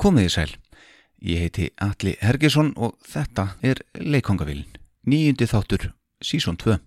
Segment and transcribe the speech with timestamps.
[0.00, 0.52] Komiði sæl,
[1.20, 4.64] ég heiti Alli Hergesson og þetta er Leikongavillin,
[5.04, 5.90] nýjundi þáttur,
[6.24, 6.78] sísón 2.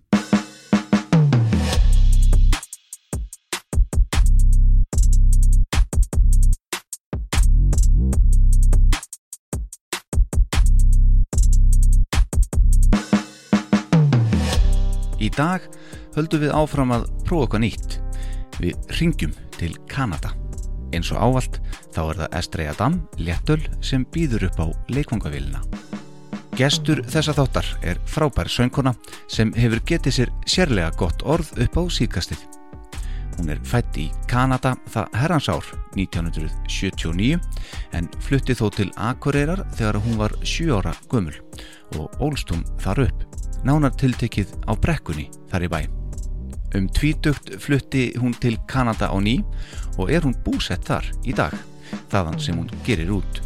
[15.22, 15.62] Í dag
[16.18, 18.00] höldum við áfram að prófa okkar nýtt.
[18.58, 20.34] Við ringjum til Kanada.
[20.94, 21.60] Eins og ávalt
[21.94, 25.62] þá er það Estrella Dam, léttöl, sem býður upp á leikvangavílina.
[26.54, 28.92] Gestur þessa þáttar er frábær söngkona
[29.26, 32.44] sem hefur getið sér sérlega gott orð upp á síkastið.
[33.34, 37.40] Hún er fætt í Kanada það herransár 1979
[37.98, 41.34] en flutti þó til Akureyrar þegar hún var 7 ára gömul
[41.98, 43.26] og ólst hún þar upp.
[43.66, 46.03] Nánar tiltekið á brekkunni þar í bæ.
[46.74, 49.44] Um tvítugt flutti hún til Kanada á ný
[49.98, 51.54] og er hún búsett þar í dag,
[52.10, 53.42] þaðan sem hún gerir út.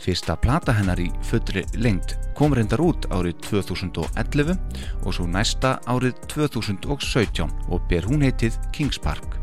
[0.00, 4.56] Fyrsta plata hennar í fullri lengt kom reyndar út árið 2011
[5.04, 9.38] og svo næsta árið 2017 og ber hún heitið Kings Park.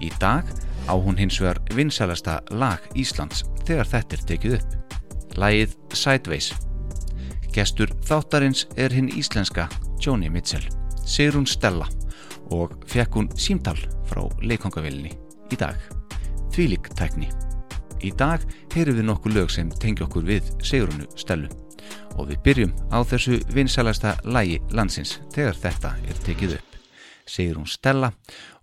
[0.00, 0.48] Í dag
[0.88, 4.76] á hún hins vegar vinsælasta lag Íslands þegar þetta er tekið upp.
[5.36, 6.52] Lagið Sideways.
[7.52, 9.68] Gestur þáttarins er hinn íslenska
[10.00, 10.64] Joni Mitchell,
[11.06, 11.88] Sigrun Stella
[12.52, 13.78] og fekk hún símtal
[14.10, 15.12] frá leikongavillinni
[15.52, 15.78] í dag.
[16.52, 17.30] Þvílik tækni.
[18.02, 21.50] Í dag heyrum við nokkuð lög sem tengi okkur við Sigrunu Stellu
[22.18, 26.80] og við byrjum á þessu vinsælasta lagi landsins þegar þetta er tekið upp.
[27.26, 28.12] Sigrun Stella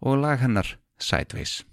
[0.01, 1.63] og lag hennar Sideways.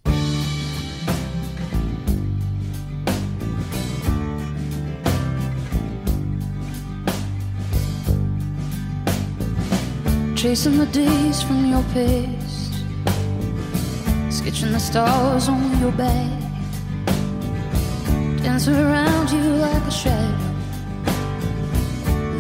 [10.37, 12.75] Tracing the days from your past,
[14.31, 16.31] sketching the stars on your back,
[18.43, 20.39] dancing around you like a shadow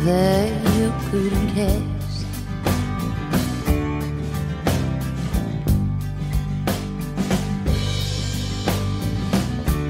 [0.04, 2.26] that you couldn't cast.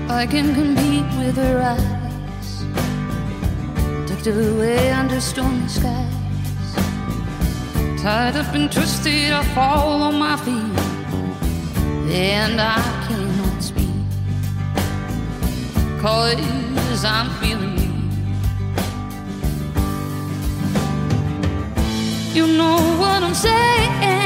[0.09, 2.65] I can compete with her eyes,
[4.09, 6.26] tucked away under stormy skies.
[8.07, 10.79] Tied up and twisted, I fall on my feet,
[12.15, 13.91] and I cannot speak.
[16.01, 17.77] Cause I'm feeling
[22.33, 22.47] you.
[22.47, 24.26] You know what I'm saying.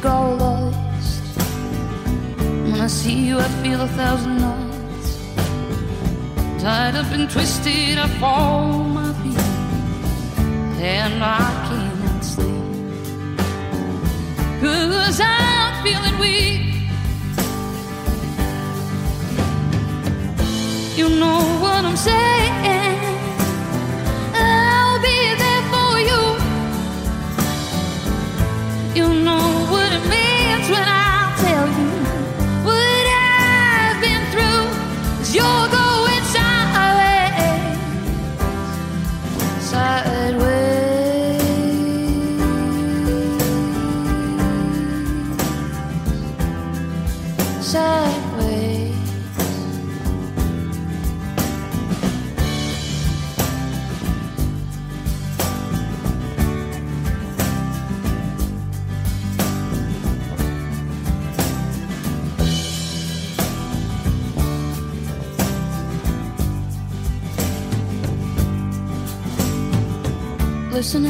[0.00, 1.22] Go lost.
[2.38, 5.18] When I see you, I feel a thousand knots.
[6.62, 9.38] Tied up and twisted, I fall my feet,
[10.80, 11.38] and I
[11.68, 13.38] cannot sleep.
[14.60, 16.64] Cause I'm feeling weak.
[20.96, 22.37] You know what I'm saying.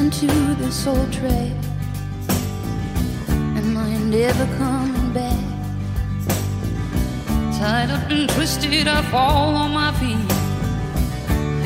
[0.08, 1.52] Listening to this old track.
[3.56, 5.44] Am I never coming back?
[7.58, 10.32] Tied up and twisted, I fall on my feet,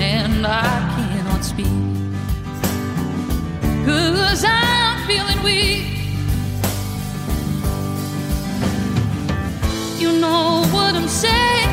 [0.00, 0.62] and I
[0.96, 1.66] cannot speak.
[3.84, 5.86] Cause I'm feeling weak.
[10.00, 11.71] You know what I'm saying.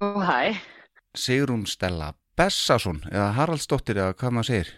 [0.00, 0.56] Hæ.
[1.14, 4.70] Sigrún Stella Bessason eða Haraldsdóttir eða hvað maður segir.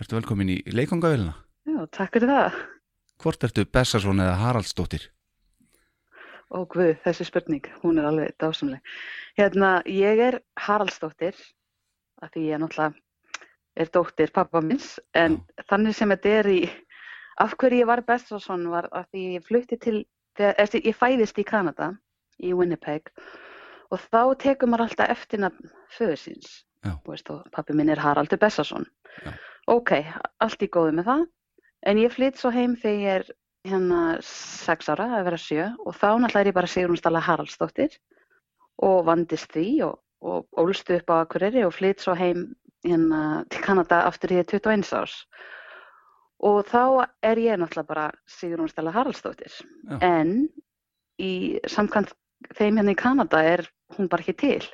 [0.00, 1.32] Ertu velkomin í leikongavélina?
[1.64, 2.58] Já, takk fyrir það.
[3.22, 5.08] Hvort ertu Bessason eða Haraldsdóttir?
[6.52, 8.84] Ó, guð, þessi spurning, hún er alveg dásamleg.
[9.40, 11.36] Hérna, ég er Haraldsdóttir,
[12.20, 12.92] af því ég náttúrulega
[13.78, 16.62] er dóttir pappa minns, en þannig sem þetta er í,
[17.40, 20.00] af hverju ég var Bessason var af því ég flutti til,
[20.36, 21.92] þegar, ég fæðist í Kanada,
[22.42, 23.47] í Winnipeg, og
[23.96, 26.64] þá tekur maður alltaf eftirnafn föður síns.
[27.06, 28.86] Veist, og pappi minn er Haraldur Bessason.
[29.24, 29.32] Já.
[29.68, 29.92] Ok,
[30.40, 31.24] allt í góðu með það,
[31.90, 33.26] en ég flytt svo heim þegar ég er
[33.68, 37.96] hérna sex ára að vera sjö og þá náttúrulega er ég bara Sigrún Stalla Haraldsdóttir
[38.86, 42.52] og vandist því og, og ólstu upp á Akureyri og flytt svo heim
[42.86, 45.16] hérna til Kanada aftur ég er 21 árs
[46.38, 49.98] og þá er ég náttúrulega bara Sigrún Stalla Haraldsdóttir Já.
[50.00, 50.48] en
[51.18, 52.14] í samkvæmt
[52.54, 54.68] þeim hérna í Kanada er hún bara ekki til.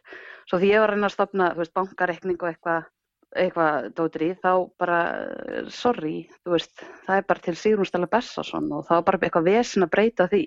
[0.48, 2.90] Svo því ég var að reyna að stopna veist, bankareikning og eitthvað
[3.34, 6.14] eitthvað dóttir í, þá bara eh, sorry,
[6.44, 9.86] þú veist, það er bara til Sigrún Stella Bessason og það var bara eitthvað vesen
[9.86, 10.44] að breyta því.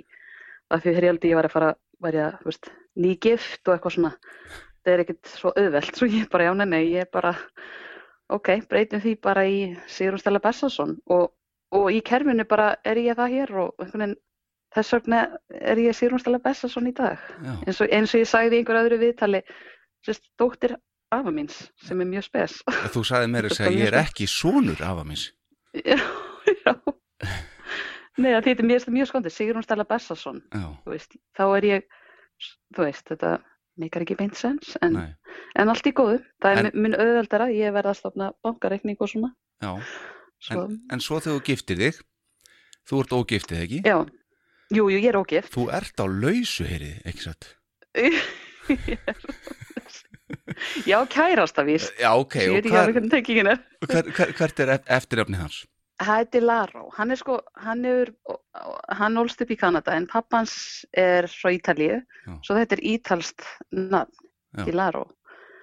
[0.72, 1.74] Af því þegar ég held ég var að fara,
[2.04, 4.14] var ég að, veist, nýgift og eitthvað svona.
[4.84, 7.34] Það er ekkert svo auðvelt, svo ég bara, já, nei, nei, ég bara
[8.34, 9.60] ok, breytum því bara í
[9.92, 11.32] Sigrún Stella Bessason og,
[11.76, 14.18] og í kerfinu bara er ég það hér og einhvern veginn
[14.78, 15.22] þess vegna
[15.74, 17.22] er ég Sigrún Stella Bessason í dag.
[17.66, 19.42] Eins og, eins og ég sagði í einhver öðru viðtali
[20.06, 20.78] sérst, dóttir
[21.14, 22.58] afa míns sem er mjög spes.
[22.94, 25.30] Þú sagði mér að segja er ég er ekki sonur afa minns.
[25.78, 26.00] já,
[26.64, 26.74] já.
[28.18, 29.86] Nei, að þetta er mjög, mjög skondið, Sigrún Stella
[30.90, 31.88] veist, þá er ég
[32.76, 33.38] þú veist, þetta
[33.78, 34.98] meikar ekki beint sens en,
[35.58, 36.20] en allt í góðu.
[36.42, 39.34] Það er en, minn auðveldara, ég verða að stofna bankareikning og svona.
[39.62, 39.74] Já.
[40.42, 42.00] svo, En, en svo þegar þú giftir þig,
[42.90, 43.82] þú ert ógiftið ekki?
[43.86, 43.98] já,
[44.74, 47.48] jú, jú, ég er ógift Þú ert á lausu, heyrið, ekki satt?
[50.88, 54.60] já, kærasta víst Já, ok, ég veit ekki alveg hvernig tengingin er hver, hver, hvert
[54.64, 55.60] er eft- eftirnafnið hans?
[55.98, 56.92] Heitir Laro.
[56.94, 58.12] Hann er sko, hann er,
[59.00, 60.52] hann ólst upp í Kanada en pappans
[60.94, 61.96] er frá Ítalíu,
[62.28, 62.36] Já.
[62.46, 63.42] svo þetta er ítalst
[63.74, 64.14] nafn.
[64.62, 65.08] Di Laro.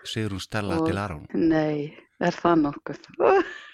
[0.05, 1.23] Sigrún Stella Og- til Arón.
[1.39, 2.99] Nei, er það nokkuð?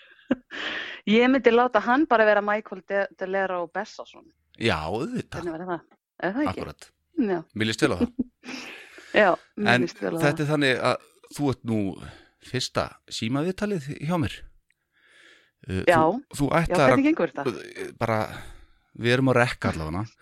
[1.09, 4.29] Ég myndi láta hann bara vera Michael De, De Lero Bessason.
[4.61, 5.85] Já, auðvitað, Hvernig verður það?
[6.21, 6.53] Er það ekki?
[6.61, 6.89] akkurat.
[7.21, 8.11] Já, Mér líst vel á það.
[9.23, 10.45] já, mér En líst vel á þetta það.
[10.45, 11.81] er þannig að þú ert nú
[12.51, 14.37] fyrsta símaviðtalið hjá mér.
[15.69, 17.45] Uh, Já, Þú, þú já, ætlar hvernig gengur þetta?
[17.51, 18.21] að, bara,
[18.97, 20.07] við erum á rekka allavega.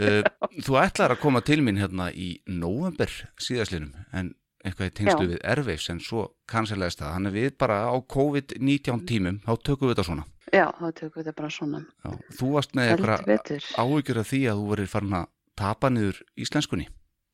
[0.00, 0.22] Uh,
[0.62, 3.10] þú ætlar að koma til mín hérna í november
[3.42, 4.28] síðaslinum en
[4.64, 5.30] eitthvað í tengslu Já.
[5.32, 7.14] við Airwaves en svo kansilegast það.
[7.16, 10.26] Þannig að við bara á COVID-19 tímum, þá tökum við þetta svona.
[10.50, 11.82] Já, þá tökum við þetta bara svona.
[12.04, 15.28] Já, þú varst með eitthvað áhyggjur af því að þú verið farin að
[15.60, 16.88] tapa niður íslenskunni.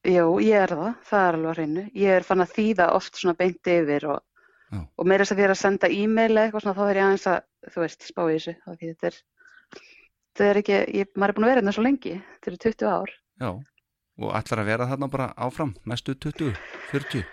[0.06, 1.84] Jú, ég er það, það er alveg hreinu.
[1.98, 4.20] Ég er fann að þýða oft svona beint yfir og,
[4.76, 7.38] og meira þess að því að senda e-mail eitthvað svona, þá er ég aðeins að,
[7.72, 8.54] þú veist, spá í þessu.
[8.62, 9.18] af Því þetta er,
[10.36, 12.92] þetta er ekki, ég, maður er búin að vera hérna svo lengi, þetta eru 20
[12.92, 13.16] ár.
[13.42, 13.50] Já,
[14.18, 16.52] og ætlar að vera þarna bara áfram næstu 20,
[16.92, 17.24] 40.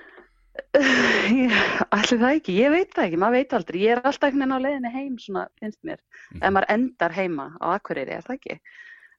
[1.93, 3.79] Ætli það ekki, ég veit það ekki, maður veit aldrei.
[3.83, 5.99] Ég er alltaf einhvern veginn á leiðinni heim, svona, finnst mér.
[6.33, 6.41] Mhm.
[6.43, 8.57] Ef maður endar heima á Akureyri, er það ekki?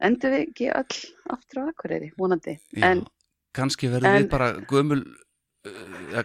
[0.04, 0.98] Endur við ekki öll
[1.34, 2.10] aftur á Akureyri,
[2.90, 3.04] En
[3.54, 5.00] kannski verðum en- við bara gömul,
[5.64, 6.22] uh,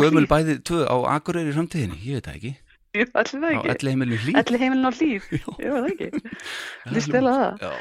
[0.00, 2.54] gömul bæði tvö á Akureyri í framtíðinni, ég veit það ekki.
[3.56, 3.68] ekki.
[3.76, 4.38] elli heimilinu hlýð.
[4.42, 6.08] Elli heimilin á hlýð, Já, jú, það ekki.
[7.08, 7.58] er vel hljómar.
[7.62, 7.76] það.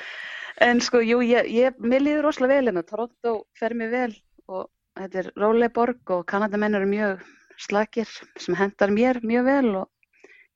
[0.61, 4.11] En sko, jú, ég, ég, mér líður rosalega vel hérna, Toronto fer mér vel
[4.51, 4.67] og
[4.99, 7.23] þetta er róleg borg og Kanadamenn eru mjög
[7.61, 9.89] slakir sem hendar mér mjög vel og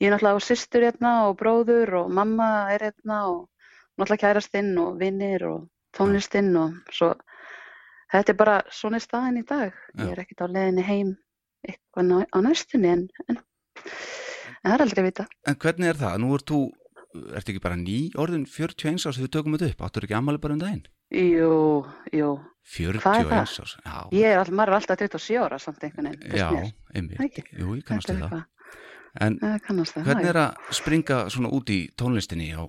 [0.01, 3.47] ég er náttúrulega á systur hérna og bróður og mamma er hérna og
[3.97, 7.13] náttúrulega kærastinn og vinnir og tónlistinn og svo
[8.13, 9.73] þetta er bara svona staðin í dag.
[9.97, 11.13] Ég er ekkert á leiðinni heim
[11.65, 15.27] eitthvað á næstunni en, en, en það er aldrei að vita.
[15.47, 16.17] en hvernig er það?
[16.21, 16.59] Nú ert þú,
[17.35, 20.41] ert ekki bara ný orðin 41 árs þegar við tökum þetta upp, áttur ekki ammali
[20.43, 20.83] bara um daginn?
[21.15, 22.29] Jú, jú,
[22.75, 23.43] 41 Hvað er það?
[23.43, 26.35] árs, já, ég er alltaf, maður er alltaf 27 ára samt einhvern veginn.
[26.35, 26.49] já,
[26.95, 28.41] einmitt, jú, ég kannast Þetta.
[29.21, 30.07] En Það kannast það.
[30.09, 32.67] hvernig er að springa svona út í tónlistinni á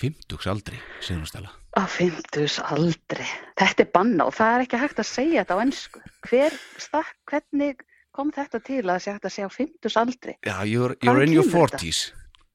[0.00, 1.50] 50 aldri, segðum við stela?
[1.76, 3.26] Á fimmtus aldri.
[3.58, 6.00] Þetta er banna og það er ekki hægt að segja þetta á ennsku.
[6.28, 7.82] Hver stakk, hvernig
[8.16, 10.34] kom þetta til að það sé hægt að segja á fimmtus aldri?
[10.46, 11.82] Já, you're, you're in your kemur þetta?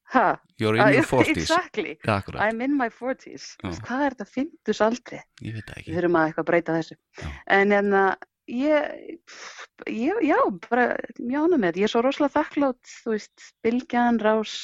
[0.05, 0.13] 40s.
[0.13, 0.25] Ha?
[0.61, 1.37] You're in Ah, your 40s.
[1.41, 1.97] Exactly.
[2.05, 3.55] Akkurat, I'm in my 40s.
[3.63, 3.71] Já.
[3.87, 5.19] Hvað er þetta fimmtus aldri?
[5.41, 5.95] ég veit það Við ekki.
[5.97, 6.97] þurfum að eitthvað breyta þessu.
[7.21, 7.27] Já.
[7.57, 8.13] En en að
[8.47, 9.17] ég,
[9.89, 10.37] ég, já,
[10.69, 10.85] bara
[11.19, 11.79] mjög ánum með.
[11.81, 14.55] Ég er svo rosalega þakklátt, þú veist, Bylgjan, Rás,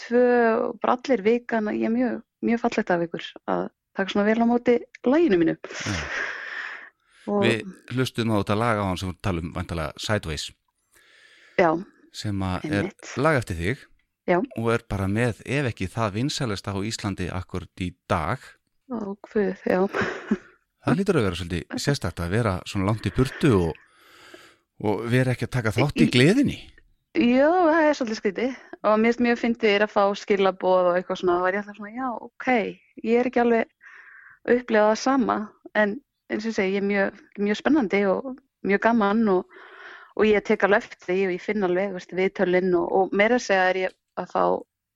[0.00, 0.24] tvö,
[0.80, 4.46] bara allir vikan, ég er mjög, mjög fallegt af ykkur að taka svona vel á
[4.48, 5.58] móti læginu mínu.
[7.28, 7.60] Við
[7.94, 10.48] hlustum á þetta lag á hann sem við talum vantalega Sideways
[11.60, 11.68] já,
[12.16, 12.88] sem að er
[13.22, 13.84] lag eftir þig
[14.28, 14.38] Já.
[14.38, 18.42] og er bara með ef ekki það vinsælesta á Íslandi akkur í dag.
[18.92, 19.80] Og hvað, já,
[20.84, 23.80] það lítur að vera svolítið sérstakt að vera svona langt í burtu og,
[24.86, 26.60] og vera ekki að taka þátt í gleðinni.
[27.18, 28.54] Já, það er svolítið skrítið.
[28.82, 31.62] Og mér finnst mjög fyndið er að fá skilaboð og eitthvað svona, þá var ég
[31.62, 32.46] alltaf svona, já, ok,
[33.02, 33.68] ég er ekki alveg
[34.42, 35.36] að upplifa það sama,
[35.78, 35.92] en
[36.32, 38.32] eins og segi, ég er mjög, mjög spennandi og
[38.66, 39.58] mjög gaman og,
[40.16, 43.46] og ég tek alveg eftir því og ég finn alveg, viðtölinn og, og meira að
[43.46, 44.44] segja er ég að fá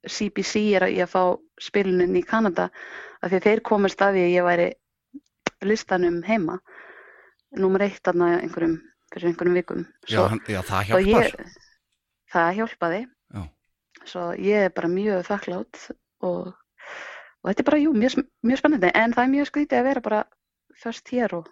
[0.07, 1.23] CBC er að ég að fá
[1.63, 2.69] spilunin í Kanada
[3.21, 4.67] af því að þeir komast að því að ég væri
[5.67, 6.59] listanum heima
[7.57, 8.77] nummer eitt þarna einhverjum,
[9.15, 9.85] fyrir einhverjum vikum.
[10.11, 11.33] Já, hann, já, það svo hjálpar.
[11.33, 11.59] ég,
[12.35, 13.03] það hjálpaði.
[13.37, 13.43] Já.
[14.07, 15.83] svo ég er bara mjög þakklátt
[16.27, 18.93] og, og þetta er bara, jú, mjög, mjög spennandi.
[18.93, 20.21] En það er mjög skrítið að vera bara
[20.83, 21.51] först hér og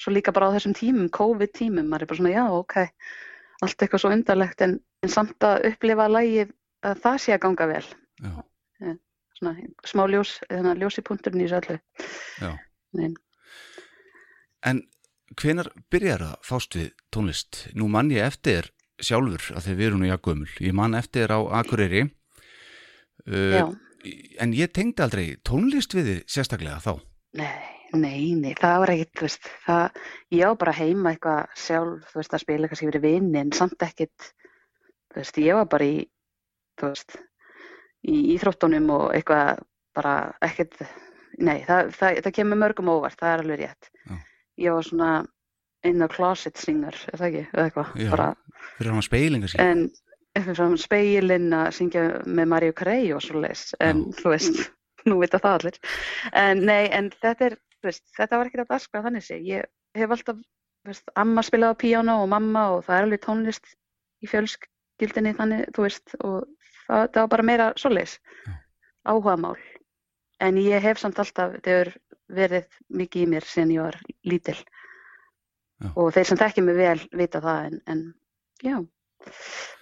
[0.00, 2.76] svo líka bara á þessum tímum, COVID-tímum, maður er bara svona, já, ok
[3.62, 6.52] allt eitthvað svo undarlegt en, en samt að upplifa lægið
[6.84, 8.32] að það sé að ganga vel já,
[9.38, 9.54] svona
[9.88, 11.78] smá ljós, þannig að ljósi punkturinn í þessu.
[12.94, 13.08] Nei.
[14.64, 14.84] En
[15.40, 17.64] hvenar byrjar að fást við tónlist?
[17.74, 18.70] Nú mann ég eftir
[19.02, 20.50] sjálfur að þeir veru nú jakkumul.
[20.62, 22.04] Ég mann eftir á Akureyri
[23.26, 23.72] uh,
[24.40, 26.92] en ég tengdi aldrei tónlist við þið sérstaklega þá.
[27.34, 30.00] nei, nei, nei, það var ekkit, þú veist, það,
[30.34, 33.86] ég á bara heima eitthvað sjálf, þú veist, að spila kannski fyrir vini, en samt
[33.86, 34.28] ekkit,
[35.12, 35.96] þú veist, ég var bara í,
[36.80, 37.16] þú veist,
[38.04, 39.62] í íþróttunum og eitthvað
[39.94, 40.14] bara
[40.44, 40.78] ekkit,
[41.38, 43.90] nei, það, það, það kemur mörgum óvart, það er alveg rétt.
[44.08, 44.16] Já.
[44.64, 45.10] Ég var svona
[45.84, 48.28] in the closet singer, er það ekki, eða eitthvað, bara,
[48.78, 49.60] Fyrir hann speilinga sín.
[49.60, 49.84] en
[50.34, 54.16] eitthvað svona speilinn að syngja með Mario Carey og svo leis en Já.
[54.22, 54.62] þú veist,
[55.10, 55.78] nú vita það allir
[56.40, 60.14] en nei, en þetta er veist, þetta var ekkert að daskra þannig sé ég hef
[60.16, 60.40] alltaf,
[60.88, 63.74] veist, amma spilaði á píano og mamma og það er alveg tónlist
[64.24, 66.48] í fjölskyldinni þannig, þú veist og
[66.88, 68.54] það, það var bara meira svo leis Já.
[69.12, 69.56] áhugamál
[70.44, 71.92] en ég hef samt alltaf, þetta hefur
[72.34, 75.88] verið mikið í mér síðan ég var lítil Já.
[75.94, 78.02] og þeir sem þekki mig vel vita það en, en
[78.64, 78.76] já,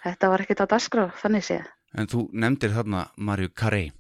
[0.05, 1.59] þetta var ekkert að dagskrá þannig sé.
[1.95, 3.91] En þú nefndir þarna Mario Carey.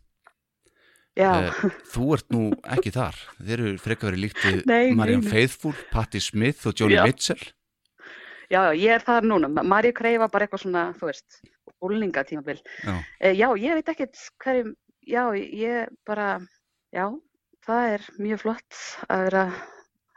[1.13, 2.39] Já, Eh, Þú ert nú
[2.73, 3.17] ekki þar.
[3.45, 5.21] Þeir eru frekar verið líkt nei.
[5.29, 7.03] Faithfull, Patti Smith og Joni Já.
[7.05, 7.43] Mitchell.
[8.53, 9.51] Já, já, ég er þar núna.
[9.63, 11.43] Maríu Krei var bara eitthvað svona, þú veist,
[11.83, 12.63] úlingatímabil.
[12.85, 12.95] Já.
[13.21, 14.73] Eh, já, ég veit ekkert hverjum,
[15.09, 16.35] já, ég bara,
[16.95, 17.07] já,
[17.67, 19.61] það er mjög flott að vera að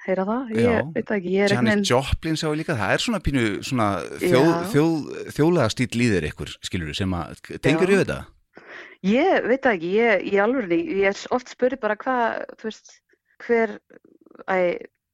[0.06, 0.54] heyra það.
[0.54, 0.82] Ég Já.
[0.94, 3.22] veit það ekki, ég er Janis einhvern veginn, Joplin sá ég líka, það er svona
[3.25, 3.88] pínu svona
[4.22, 4.98] þjóð, þjóð,
[5.38, 8.20] þjóðlega stíl líðir ykkur, skilur sem að tengur yfir þetta?
[9.06, 12.94] ég veit það ekki, ég, ég alveg, ég er oft spurði bara hvað, þú veist,
[13.46, 13.75] hver,
[14.50, 14.58] æ,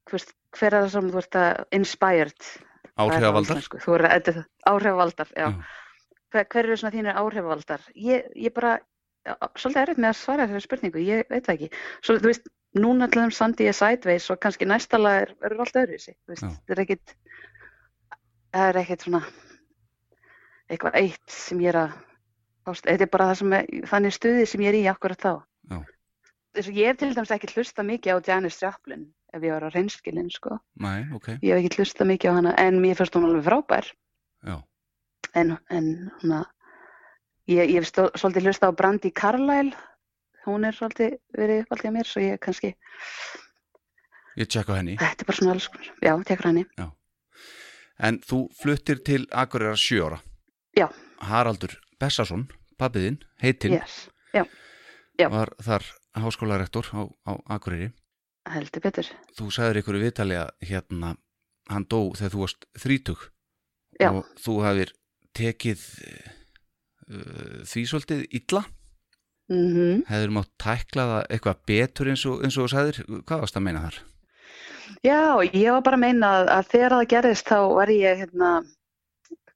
[0.08, 2.52] þú veist, hver er það sem þú veist að inspired
[3.02, 3.68] Er það Áhrifavaldar?
[3.84, 5.46] Þú er þetta áhrifavaldar, já.
[5.48, 5.78] Já.
[6.32, 7.86] Hver, hver eru svona þínir áhrifavaldar?
[8.00, 8.78] Ég, ég bara,
[9.28, 11.70] já, svolítið erfitt með að svara þessari spurningu, ég veit það ekki.
[12.00, 15.66] Svo, þú veist, núna til þeim sandi ég sideways og kannski næsta lag er, verður
[15.66, 16.16] allt öðruvísi.
[16.16, 17.16] Þú veist, það er ekkit,
[18.56, 19.24] það er ekkit svona,
[20.72, 21.98] eitthvað eitt sem ég er að,
[22.72, 25.34] þetta er bara það sem er, þannig stuði sem ég er í akkurat þá.
[25.72, 25.82] Já.
[26.52, 29.68] Þess að ég hef til dæmis ekki hlusta mikið á Janis Joplin ef ég var
[29.68, 30.58] á reynskilin, sko.
[30.84, 33.92] Nei, ok, Ég hef ekki hlusta mikið á hana, en mér finnst hún alveg frábær
[34.48, 34.58] já,
[35.34, 36.42] en, en húnna,
[37.48, 39.76] ég, ég hef svolítið hlusta á Brandi Carlyle
[40.46, 42.74] hún er svolítið verið uppaldið á mér svo ég kannski,
[44.40, 44.98] ég tjekka henni.
[45.00, 46.66] þetta er bara svona alls konar já, tekur henni,
[48.02, 50.18] En þú fluttir til Akureyrar sjö ára.
[50.74, 50.88] Já.
[51.22, 52.48] Haraldur Bessason,
[52.82, 54.46] pabbiðinn, heitinn, yes, já.
[55.30, 55.86] var þar
[56.18, 57.92] háskólarektor á, á Akureyri.
[58.50, 61.16] Heldur betur Þú sagðir ykkur í viðtali að hérna,
[61.70, 63.26] hann dó þegar þú varst þrítug
[64.02, 64.10] Já.
[64.12, 64.94] og þú hafðir
[65.38, 66.30] tekið uh,
[67.70, 68.64] því svolítið illa.
[69.52, 73.04] mm Hefur mátt tækla það eitthvað betur eins og, eins og þú sagðir.
[73.28, 74.00] Hvað varst að meina þar?
[75.06, 78.50] já, ég var bara að meina að, að þegar það gerðist þá var ég hérna,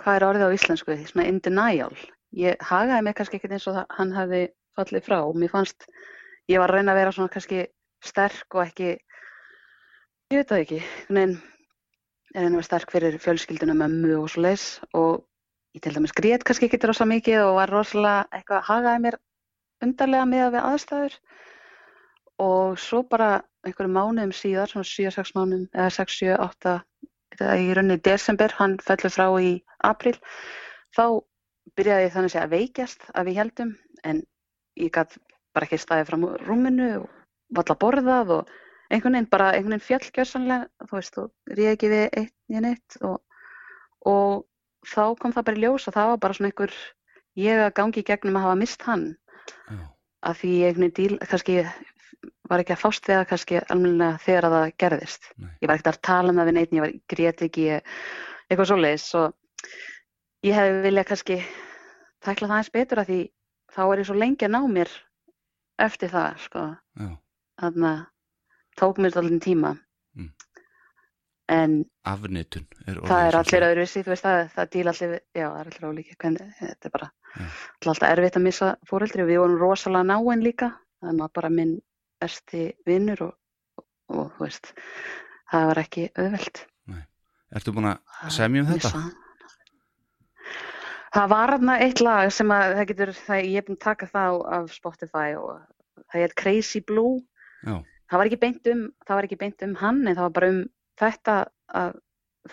[0.01, 1.95] hvað er orðið á íslensku svona in denial
[2.35, 4.41] ég hagaði mig kannski ekkert eins og það, hann hefði
[4.75, 5.87] fallið frá og mér fannst
[6.51, 7.65] ég var að reyna að vera svona kannski
[8.05, 11.37] sterk og ekki ég veit það ekki veginn
[12.35, 15.23] er að vera sterk fyrir fjölskylduna mömmu og svo leis og
[15.75, 19.19] ég til dæmis grét kannski ekki rosa mikið og var rosalega eitthvað hagaði mér
[19.83, 21.17] undarlega með við aðstæður.
[22.43, 23.29] Og svo bara
[23.65, 26.75] einhverjum mánuðum síðar, svona 7-6 mánuðum eða 6-7-8
[27.35, 29.51] þetta í rauninni desember, hann fellur frá í
[29.87, 30.15] april,
[30.95, 31.05] þá
[31.75, 33.71] byrjaði ég þannig að að veikjast að við heldum
[34.03, 34.21] en
[34.79, 35.17] ég gætt
[35.55, 37.14] bara ekki staðið fram úr rúminu og
[37.53, 38.53] valla borðað og
[38.89, 42.61] einhvern veginn bara, einhvern veginn fjall gjörsanlega, þú veist, og réð ekki við eitt í
[42.61, 43.17] neitt og,
[44.05, 44.45] og
[44.85, 46.77] þá kom það bara í ljós og það var bara svona einhver,
[47.39, 49.05] ég að gangi í gegnum að hafa mist hann
[49.69, 49.81] Já,
[50.29, 51.57] að því einhvern veginn díl, kannski
[52.49, 55.27] var ekki að fást við það kannski almennilega þegar að það gerðist.
[55.37, 55.49] Nei.
[55.61, 57.65] Ég var ekkert að tala um það við neitt, ég var grét ekki,
[58.49, 59.75] eitthvað svoleiðis og
[60.45, 61.37] ég hefði viljað kannski
[62.25, 63.19] tækla það eins betur að því
[63.75, 64.95] þá er ég svo lengi að ná mér
[65.85, 66.65] eftir það, sko.
[67.55, 68.05] Já, Þannig að
[68.79, 69.71] tók mér allir tíma.
[70.15, 70.31] Mm.
[71.47, 75.67] En afnitun er það er allir öðruvísi, veist það, það díla allir, já, það er
[75.71, 80.43] allir ólíki, þetta er bara er alltaf erfitt að missa fóreldri við vorum rosalega náinn
[80.43, 80.71] líka,
[81.03, 81.75] það var bara minn
[82.23, 83.35] ersti vinnur og,
[84.09, 84.71] og, þú veist,
[85.51, 86.65] það var ekki auðvelt.
[87.55, 88.89] Ertu búin að að semja um þetta?
[88.89, 89.03] missa.
[91.15, 94.07] Það var þarna eitt lag sem að það getur, það, ég er búin að taka
[94.11, 95.61] það á- af Spotify og
[96.11, 97.21] það heit Crazy Blue
[97.65, 100.49] það var ekki beint um, það var ekki beint um hann en það var bara
[100.53, 100.59] um
[101.01, 101.35] þetta
[101.75, 101.95] að,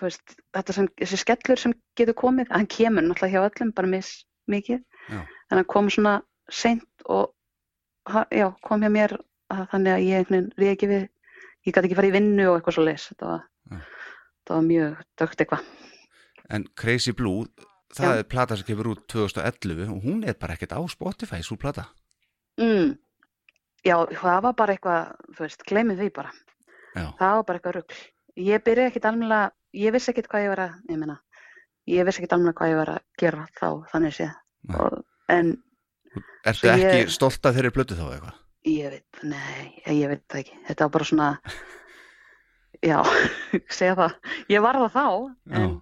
[0.00, 4.12] veist, þetta sem, þessi skellur sem getur komið, hann kemur náttúrulega hjá öllum bara mis
[4.50, 4.80] mikið,
[5.12, 5.20] Já.
[5.50, 7.34] en hann kom svona seint og
[8.34, 9.12] já, kom hjá mér
[9.52, 11.04] að, þannig að ég einhvern veginn réð ekki við,
[11.68, 15.04] ég gæti ekki farið í vinnu og eitthvað svo leis, þetta var, þetta var mjög
[15.22, 15.68] dögt eitthvað.
[16.50, 17.46] en Crazy Blue
[17.94, 18.18] það Já.
[18.18, 21.86] er plata sem kemur út 2011 og hún er bara ekkert á Spotify, svo plata
[22.60, 22.98] Mm.
[23.82, 26.30] Já, það var bara eitthvað, þú veist, gleymið því bara.
[26.94, 27.96] Já, Það var bara eitthvað rugl.
[28.36, 29.50] Ég byrjaði ekkit almennilega,
[29.82, 31.16] ég vissi ekkit hvað ég var að, ég meina,
[31.90, 35.02] ég vissi ekkit almennilega hvað ég var að gera þá, þannig séð.
[35.32, 35.52] En
[36.52, 38.38] Svo ég- ekki stolt af þeirri blötu þá eitthvað?
[38.70, 40.58] ég veit, nei, ég veit það ekki.
[40.68, 41.28] Þetta var bara svona,
[42.82, 42.98] já,
[43.78, 44.14] segja það.
[44.52, 45.06] Ég var það þá,
[45.58, 45.74] en,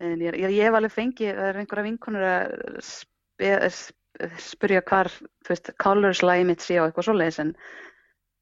[0.00, 3.94] en ég, ég, ég hef alveg fengið, það er einhverja vinkonur að spe, sp,
[4.42, 5.08] spurja hvar,
[5.44, 7.54] þú veist, colors lagi mitt sé og eitthvað svoleiðis, en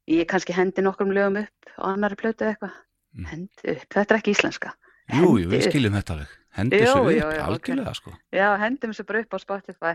[0.09, 2.75] ég kannski hendi nokkrum lögum upp á annari plötu eða eitthvað.
[3.17, 3.25] Mm.
[3.31, 4.73] Hendi upp, þetta er ekki íslenska.
[5.09, 5.71] jú, jú, við Hendi upp.
[5.73, 9.21] skiljum þetta alveg Hendi Jú, þessu upp, jú, jú, algjörlega sko Já, hendum þessu bara
[9.23, 9.93] upp á Spotify.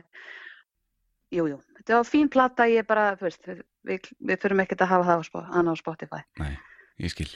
[1.35, 4.85] Jú, jú, þetta var fín plata, ég bara, þú veist, við, við, við þurfum ekkert
[4.87, 6.23] að hafa það hana á Spotify.
[6.43, 6.53] Nei,
[7.03, 7.31] ég skil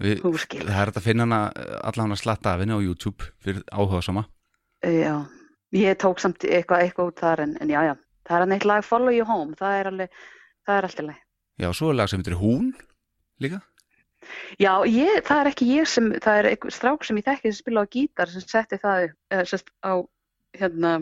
[0.00, 0.20] við.
[0.20, 1.40] Það er að finna hana
[1.88, 4.26] allan að slatta af henni á YouTube fyrir áhuga sama
[4.84, 5.24] Já,
[5.76, 7.94] ég tók samt eitthvað, eitthvað út þar, en, en já, já,
[8.28, 10.20] það er hann eitt lag Follow You Home, það er alveg,
[10.68, 11.24] það er alltaf leið.
[11.58, 12.70] Já, svo er lag sem heitir Hún
[13.42, 13.60] líka
[14.60, 17.60] Já, ég, það er ekki ég sem, það er einhver strák sem ég þekki sem
[17.62, 19.06] spila á gítar sem setti það
[19.48, 20.04] sérst á,
[20.58, 20.92] hérna,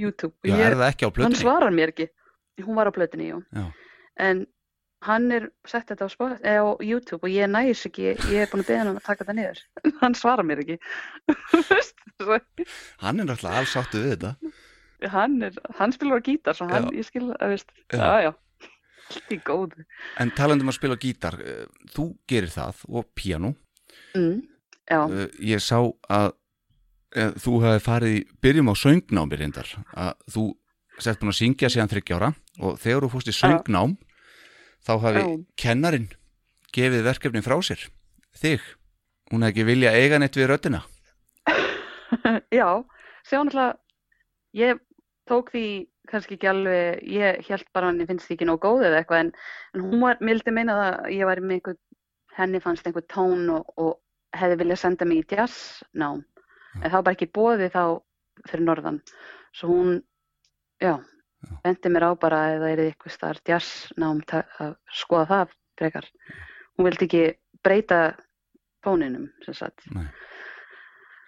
[0.00, 0.34] YouTube.
[0.42, 1.40] Já, ég, er það ekki á hann plötunni?
[1.40, 2.08] svarar mér ekki.
[2.64, 3.40] Hún var á plötunni, jú.
[3.54, 3.66] Já.
[4.22, 4.44] En
[5.04, 8.50] hann er sett þetta á, Spot- eh, á YouTube og ég næs ekki, ég er
[8.52, 9.60] búin að beða hann um að taka þetta niður.
[10.02, 10.78] hann svarar mér ekki.
[13.02, 16.86] Hann er náttúrulega alls áttu við þetta hann, er, hann spilar á gítar, svo hann,
[16.88, 16.96] Já.
[16.96, 18.22] ég skil, að veist, Já.
[18.24, 18.30] já,
[19.34, 19.84] í góðu.
[20.22, 23.54] En talandi um að spila á gítar eh, Þú gerir það og piano
[24.14, 24.40] Mm,
[24.88, 25.76] já, Eh, Ég sá
[26.10, 26.32] að
[27.18, 30.44] eh, þú hefði farið í byrjum á söngnámi reyndar að þú
[31.02, 32.28] sett búin að syngja síðan þryggjára
[32.62, 33.96] og þegar þú fórst í söngnám
[34.84, 35.28] þá hafi Já.
[35.60, 36.08] kennarin
[36.74, 37.86] gefið verkefni frá sér.
[38.34, 38.62] Þig,
[39.30, 40.82] hún hefði ekki vilja eiga neitt við röddina.
[42.58, 42.68] Já,
[43.26, 43.74] sjá náttúrulega,
[44.58, 44.80] ég
[45.30, 45.66] tók því
[46.10, 49.30] kannski ekki alveg, ég held bara hann finnst því ekki nóg góð eða eitthvað en,
[49.74, 51.78] en hún var, mildi meina að ég væri með einhver,
[52.36, 53.94] henni fannst einhver tón og, og
[54.36, 56.20] hefði viljað senda mig í jazznám,
[56.82, 57.82] en það var bara ekki bóði þá
[58.50, 59.00] fyrir norðan,
[59.56, 59.96] svo hún,
[60.82, 60.98] Já.
[61.64, 66.10] Bendi mér á bara að það er eitthvað starf jazznám að skoða það frekar.
[66.74, 67.24] Hún vildi ekki
[67.64, 68.00] breyta
[68.84, 69.86] tóninum, sem sagt.
[69.94, 70.06] Nei.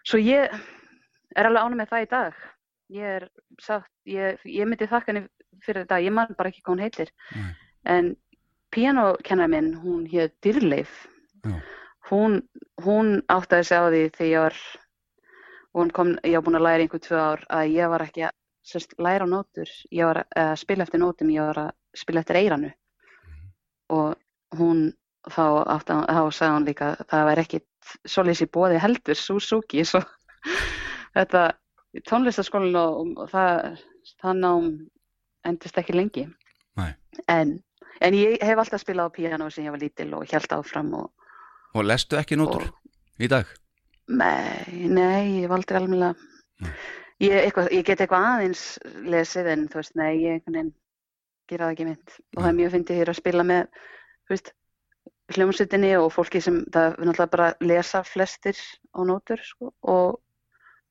[0.07, 0.53] Svo ég
[1.37, 2.45] er alveg ánum með það í dag.
[2.95, 3.29] Ég er
[3.63, 5.25] sagt, ég, ég myndi þakka henni
[5.65, 7.13] fyrir þetta, ég man bara ekki hvað hún heitir.
[7.35, 7.51] Nei.
[7.87, 8.13] En
[8.75, 11.07] píanókennar minn, hún hér Dýrleif,
[11.47, 11.59] Já.
[12.11, 12.43] hún,
[12.85, 14.59] hún áttaði sig á því þegar ég var,
[15.77, 18.35] hún kom, ég var búin að læra einhver tvö ár, að ég var ekki að
[18.67, 22.41] sérst, læra nótur, ég var að að spila eftir nótum, ég var að spila eftir
[22.41, 22.71] eiranu.
[23.95, 24.17] Og
[24.59, 24.89] hún,
[25.31, 25.45] þá,
[25.77, 30.03] átti, þá sagði hún líka, að það væri ekkit svoleiðis í bóði heldur, Suzuki, svo
[31.17, 31.45] þetta
[32.09, 33.79] tónlistaskólinn og, og það,
[34.23, 34.73] það nám
[35.47, 36.27] endist ekki lengi.
[37.33, 37.55] En,
[38.05, 41.31] en ég hef alltaf spilað á píanó sem ég var lítil og held áfram og,
[41.73, 43.49] og lestu ekki nótur og í dag
[44.07, 46.25] nei, nei, ég var aldrei alveg
[46.57, 46.73] Nei.
[47.23, 48.67] Ég, eitthvað, ég get eitthvað aðeins
[49.07, 50.75] lesið en þú veist, nei, ég einhvern veginn
[51.47, 53.83] gera það ekki mitt og það er mjög fyndið hér að spila með,
[54.27, 54.55] þú veist
[55.35, 58.59] hljómsveitinni og fólki sem það er náttúrulega bara að lesa flestir
[58.95, 60.21] á nótur sko, og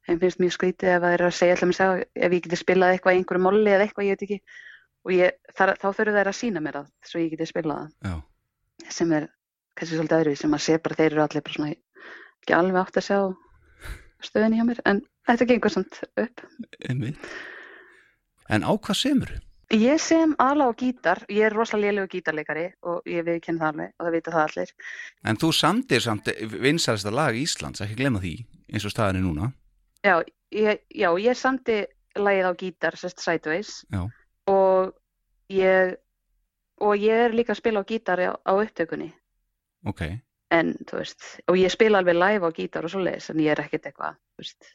[0.05, 2.95] þeim finnst mjög skrítið ef það er að segja allir með ef ég geti spilað
[2.95, 4.39] eitthvað í einhverju molli eða eitthvað, ég veit ekki.
[5.05, 8.21] Og ég, þar, þá þurfu þær að sína mér það svo ég geti spilað það.
[8.91, 9.27] Sem er
[9.77, 12.99] kannski svolítið öðru sem að sé bara þeir eru allir bara svona ekki alveg átt
[12.99, 13.19] að sjá
[14.25, 16.45] stöðunni hjá mér en þetta gengur samt upp.
[16.89, 17.33] Einmitt.
[18.49, 19.33] En á hvað semur?
[19.73, 23.93] Ég sem ala á gítar, ég er rosalega lélegu gítarleikari og ég viðkenn það alveg
[23.97, 24.73] og það vita það allir.
[25.25, 26.29] En þú samtir samt
[26.61, 28.35] vinsælsta lag Íslands, ekki glemma því,
[28.69, 29.49] eins og staðinni núna.
[30.05, 30.19] Já,
[30.53, 31.79] ég, já, ég samti
[32.15, 33.71] lagið á gítar, sérst Sideways
[34.47, 34.93] og
[35.51, 35.95] ég,
[36.77, 39.11] og ég er líka að spila á gítar á, á upptökunni
[39.85, 40.01] Ok,
[40.53, 43.63] en þú veist, og ég spila alveg live á gítar og svoleiðis en ég er
[43.65, 44.69] ekkert eitthvað, þú veist,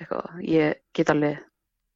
[0.00, 1.40] eitthvað, ég get alveg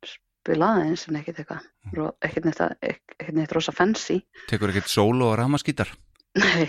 [0.07, 1.67] spila aðeins en ekkert eitthvað,
[1.99, 4.21] ro- ekkert neitt, ekkert neitt rosa fancy.
[4.51, 5.93] tekur ekkert solo og ramaskítar?
[6.39, 6.67] Nei,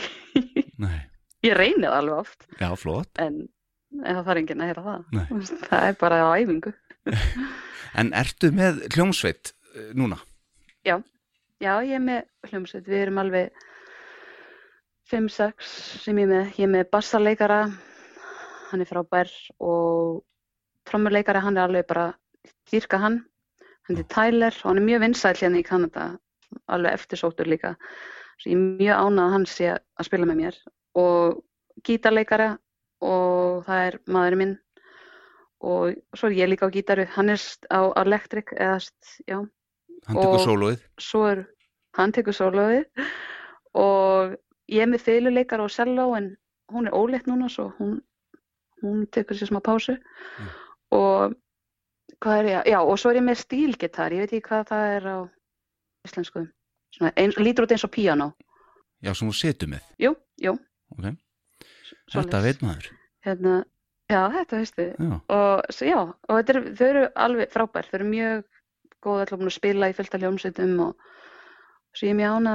[0.84, 1.00] Nei.
[1.46, 3.12] ég reyni það alveg oft Já, flott.
[3.24, 3.38] en,
[4.04, 5.06] en það þarf enginn að heyra það.
[5.16, 5.26] Nei.
[5.70, 6.74] Það er bara á æfingu.
[7.94, 10.16] En ertu með hljómsveit eh, núna?
[10.84, 10.98] Já,
[11.86, 13.52] ég er með hljómsveit, við erum alveg
[15.12, 15.68] 5-6
[16.04, 17.60] sem ég er með, ég er með bassarleikara,
[18.72, 19.30] hann er frábær
[19.64, 20.24] og
[20.90, 22.10] trommurleikara, hann er alveg bara
[22.72, 23.22] dýrka hann,
[23.88, 26.10] hann er Tyler og hann er mjög vinsæll hérna í Kanada,
[26.68, 27.76] alveg eftirsóttur líka,
[28.42, 30.60] svo ég er mjög ánað að hann sé að spila með mér.
[31.00, 31.42] Og
[31.88, 32.54] gítarleikara
[33.04, 34.54] og það er maðurinn minn.
[35.64, 38.80] Og svo er ég líka á gítaru, hann er á electric eða,
[39.30, 39.40] já,
[40.08, 40.82] Hann tekur sólóið?
[41.32, 41.44] er
[41.96, 43.06] hann tekur sólóið
[43.80, 44.34] og
[44.72, 46.34] ég er með fiðluleikar og selló en
[46.74, 48.02] hún er óleitt núna svo hún,
[48.82, 49.96] hún tekur sér smá pásu.
[49.96, 50.52] Mm.
[50.94, 51.34] Og
[52.24, 54.86] hvað er ég, já og svo er ég með stílgitar, ég veit ekki hvað það
[54.98, 55.18] er á
[56.08, 56.46] íslensku,
[56.96, 58.32] svona eins, lítur út eins og píanó,
[59.04, 59.84] Já, sem þú setur með.
[60.00, 60.14] jú,
[60.46, 60.54] jú.
[60.94, 62.14] Ok, svoleiðis.
[62.16, 62.90] þetta veit maður.
[63.26, 63.56] hérna,
[64.12, 64.86] já þetta veistu.
[65.00, 68.44] Já, og svo, já, og þetta er, þau eru alveg frábær, þau eru mjög
[69.04, 70.94] góð allar búin að spila í fylgta hljómsveitum og
[71.94, 72.54] svo ég er mjög ána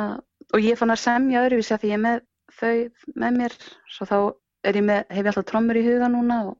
[0.54, 2.22] og ég fann að semja öðruvísi að því ég er með
[2.58, 2.72] þau
[3.24, 3.56] með mér,
[3.92, 4.16] svo þá
[4.68, 6.56] er ég með, hef ég alltaf trommur í huga núna og,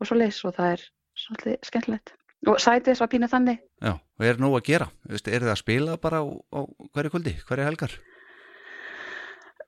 [0.00, 0.84] og svo leys og það er
[1.24, 2.14] svolítið skemmtilegt
[2.50, 4.88] og sætið var pínu þannig já, og er nóg að gera?
[5.08, 6.60] Veistu, er það að spila bara á, á
[6.96, 7.96] hverju kvöldi, hverju helgar?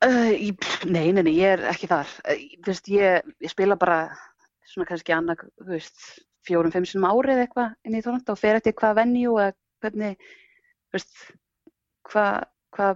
[0.05, 3.79] uh, ég, pff, nei, nei, nei, ég er ekki þar þú veist, ég, ég spila
[3.81, 4.01] bara
[4.67, 6.11] svona kannski annað, þú veist
[6.47, 10.29] fjórum, fimm sinum árið eitthvað inn í Toronto og fer eftir hvað venju eða hvernig
[10.95, 11.17] veist,
[12.11, 12.45] hvað
[12.77, 12.93] hva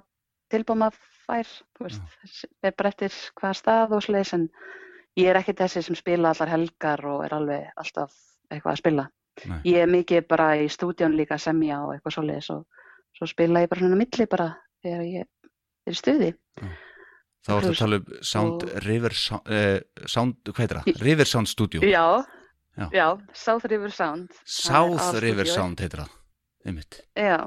[0.52, 4.46] tilbúið maður fær veist, er bara eftir hvaða stað og sliðis en
[5.20, 8.12] ég er ekki þessi sem spila allar helgar og er alveg alltaf
[8.50, 9.06] eitthvað að spila
[9.46, 9.58] Nei.
[9.70, 12.64] ég er mikið bara í stúdíun líka að semja og eitthvað svoleiðis og
[13.16, 14.48] svo spila ég bara svona milli bara
[14.84, 16.32] þegar ég er í stuði
[17.40, 19.78] Þá ertu að tala um Sound og- River uh,
[20.12, 21.00] sound hvað heitir það?
[21.06, 21.80] River Sound Studio.
[21.88, 22.02] Já,
[22.76, 22.86] Já.
[22.92, 24.28] já, South River Sound.
[24.44, 25.54] South er River aðalstúdíóið.
[25.54, 26.10] Sound heitir það.
[26.68, 26.98] Einmitt.
[27.16, 27.38] Já,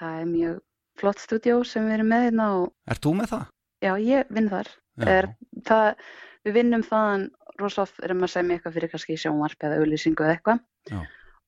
[0.00, 0.56] það er mjög
[1.00, 3.44] flott stúdíó sem við erum með hérna og Ert þú með það?
[3.84, 4.72] já, ég vinn þar.
[5.04, 5.28] Er,
[5.66, 6.06] það,
[6.46, 7.26] við vinnum þaðan,
[7.60, 10.62] rosa oft erum að segja eitthvað fyrir kannski sjónvarp eða auðlýsingu eða eitthvað.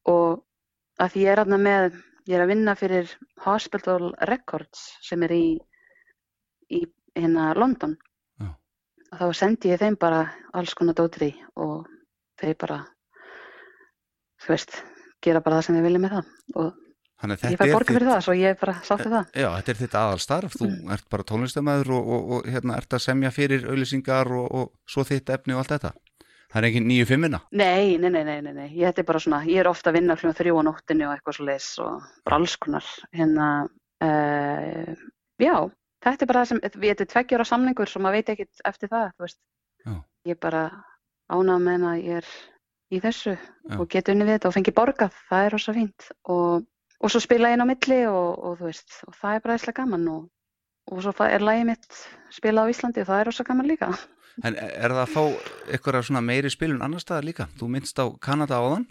[0.08, 0.44] Og
[1.04, 5.46] að ég er hérna með, ég er að vinna fyrir Hospital Records sem er í,
[6.72, 6.82] í
[7.16, 7.96] hérna London.
[8.40, 8.50] Já.
[9.12, 11.88] Og þá sendi ég þeim bara alls konar dótri og
[12.40, 12.82] þeir bara,
[14.44, 14.82] þú veist,
[15.24, 16.34] gera bara það sem við viljum með það.
[16.56, 16.87] Og
[17.18, 19.30] ég þetta fæ borga fyrir það, svo ég er bara sátt við það.
[19.34, 23.02] Já, þetta er þitt aðalstarf, þú ert bara tónlistamæður og, og, og hérna, ert að
[23.02, 25.92] semja fyrir auðlýsingar og, og svo þitt efni og allt þetta.
[26.48, 27.40] Það er ekki nýju fimmina.
[27.60, 29.98] Nei, nei, nei, nei, nei, nei, ég þetta er bara svona, ég er ofta að
[29.98, 32.92] vinna kljóðan þrjú á nóttinni og eitthvað svo leis og bara alls konar.
[33.18, 33.48] Hérna,
[34.06, 34.94] uh,
[35.42, 35.56] já,
[36.06, 38.92] þetta er bara það sem, við þetta er tveggjara samningur sem maður veit ekkit eftir
[38.94, 39.40] það, þú veist.
[39.84, 39.98] Já.
[40.30, 40.62] Ég er bara
[41.28, 42.32] ánað með að ég er
[42.88, 43.76] í þessu Já.
[43.76, 46.08] og get unni við þetta og fengi borgað, það er rosa fínt.
[46.32, 46.64] Og,
[46.98, 49.56] og svo spila ég inn á milli og, og þú veist, og það er bara
[49.56, 50.28] eitthvað gaman og,
[50.92, 53.90] og svo er lagið mitt spilað á Íslandi og það er rosa gaman líka.
[54.46, 55.22] En er það að fá
[55.74, 57.48] eitthvað svona meiri spilun annar staðar líka?
[57.58, 58.86] Þú minnst á Kanada áðan?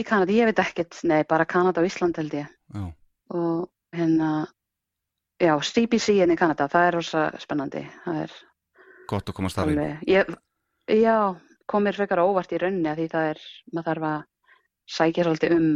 [0.00, 2.48] Í Kanada, ég veit ekkert, nei, bara Kanada og Ísland held ég.
[2.72, 2.84] Já.
[3.32, 4.46] og hérna
[5.40, 8.34] já, CBC inn í Kanada, það er rosa spennandi það er
[9.10, 10.36] Gott að komast þar inn.
[10.88, 11.16] já,
[11.68, 14.20] kom mér frekar óvart í rauninni af því það er, maður þarf að
[14.96, 15.68] sækja svolítið um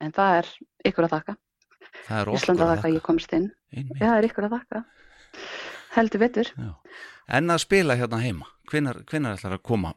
[0.00, 0.52] en það er
[0.90, 1.36] ykkur að þakka.
[2.02, 3.48] Það er okkur Ísland að að þakka að ég komst inn.
[3.72, 4.84] Já, það er ykkur að þakka.
[5.92, 6.52] Heldur betur.
[6.56, 6.70] Já.
[7.32, 9.92] En að spila hérna heima, hvenar ætlar að koma?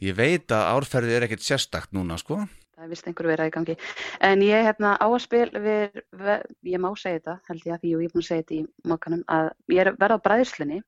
[0.00, 2.40] Ég veit að árferðið er ekkert sérstakt núna, sko.
[2.74, 3.76] það er vist einhver verið í gangi.
[4.24, 7.82] En ég hérna á að spil við, við, ég má segja þetta, held ég að
[7.82, 10.24] því og ég er búin að segja þetta í mokkanum að ég er verið á
[10.24, 10.80] bræðslunni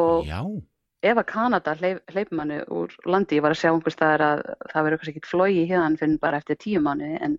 [0.00, 0.40] og Já,
[1.02, 4.42] ef að Kanada hleyp, hleypum manni úr landi, ég var að sjá einhvers staðar að
[4.72, 7.38] það verður kannski ekkert flogi hérna fyrir bara eftir tíu mánu en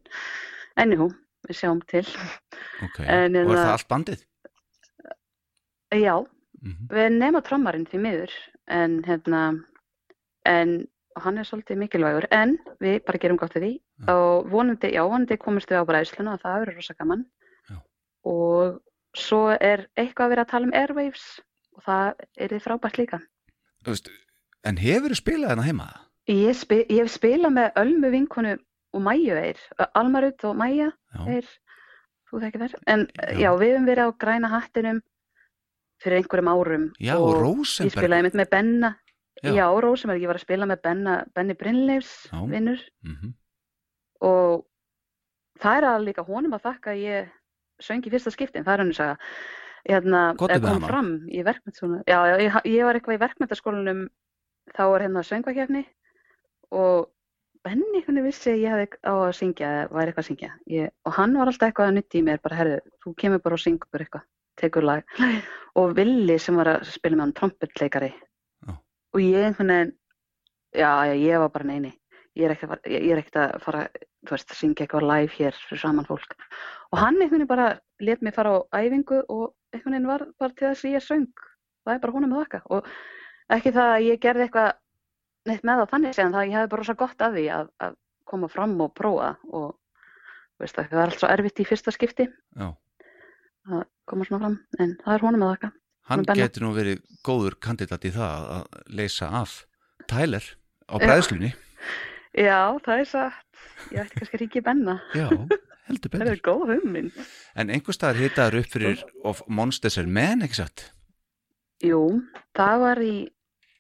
[0.82, 1.10] ennihu,
[1.48, 3.00] við sjáum til ok.
[3.06, 4.24] En og er hérna- það allt bandið?
[5.92, 6.16] já,
[6.62, 8.34] mm við nema trommarinn því miður
[8.72, 9.42] en hérna
[10.46, 10.74] en
[11.20, 13.72] hann er svolítið mikilvægur en við bara gerum gott við því
[14.06, 14.14] Já.
[14.16, 17.26] og vonandi, já, vonandi komist við á bræðsluna og það verður rosa gaman
[17.70, 17.78] Já.
[18.32, 18.80] og
[19.18, 21.26] svo er eitthvað að vera að tala um Airwaves
[21.76, 23.20] og það er þið frábært líka
[23.86, 24.10] veist,
[24.64, 25.88] En hefur þú spilað hérna heima?
[26.30, 28.58] ég, spi, ég hef spilað með Ölmu vinkonu
[28.94, 29.58] og Mæju eir
[29.98, 30.92] Almarut og Mæja
[31.28, 31.48] eir
[32.30, 33.40] þú þekkir þær en Já.
[33.40, 33.50] já.
[33.58, 35.02] við hefum verið á græna hattinum
[36.02, 38.96] fyrir einhverjum árum já og ég Rosenberg spilaði mitt með Benna
[39.42, 39.54] Já.
[39.56, 43.34] Já, Rósemberg, ég var að spila með Benna, Benni Brynleifs vinnur Mhm.
[44.22, 44.66] og
[45.60, 47.30] það er að líka honum að þakka að ég
[47.82, 49.18] söng í fyrsta skiptin, það er hann að sagja
[49.88, 54.04] hérna, kom fram í verkmyndaskólanum já, já, ég, ég var eitthvað í verkmyndaskólanum
[54.76, 55.86] þá var hérna söngvakefni
[56.72, 57.10] og
[57.62, 60.48] Benni veginn vissi ég hefði á að syngja eða væri eitthvað að syngja.
[60.74, 63.58] Ég, og hann var alltaf eitthvað að nutti í mér bara, herðu, þú kemur bara
[63.60, 64.24] og syngur eitthvað
[64.58, 65.14] tekur lag.
[65.78, 68.10] Og Villi sem var að spila með hann trompetleikari.
[68.66, 68.74] Já.
[69.14, 69.94] og ég einhvern veginn
[70.74, 71.94] já, já, ég var bara neini
[72.38, 73.86] ég er ekkert að fara,
[74.26, 76.36] þú veist, syngja eitthvað live hér fyrir saman fólk.
[76.92, 77.70] Og hann einhvern veginn bara
[78.04, 81.28] let mig fara á æfingu og einhvern veginn var bara til þess að ég söng.
[81.86, 82.62] Það er bara honum að þakka.
[82.76, 82.92] Og
[83.58, 84.72] ekki það að ég gerði eitthvað
[85.50, 87.72] neitt með það þannig séðan það að ég hefði bara rosa gott af því að,
[87.82, 87.98] að
[88.32, 89.68] koma fram og prófa og
[90.62, 92.68] veist, það er allt svo erfitt í fyrsta skipti Já.
[93.72, 95.72] að koma svona fram en það er honum að þakka.
[96.12, 99.58] Hann getur nú verið góður kandidat í það að leysa af
[100.12, 100.46] Tyler
[100.90, 101.54] á bræðslunni.
[101.54, 101.60] Já,
[102.38, 105.28] það er satt ég ætti kannski að ríkja benna Já,
[105.90, 107.18] heldur það betur er góð hugmynd
[107.56, 110.86] En einhver staðar hitaður upp fyrir of Monsters are Men, ekki satt?
[111.84, 112.22] Jú,
[112.56, 113.16] það var í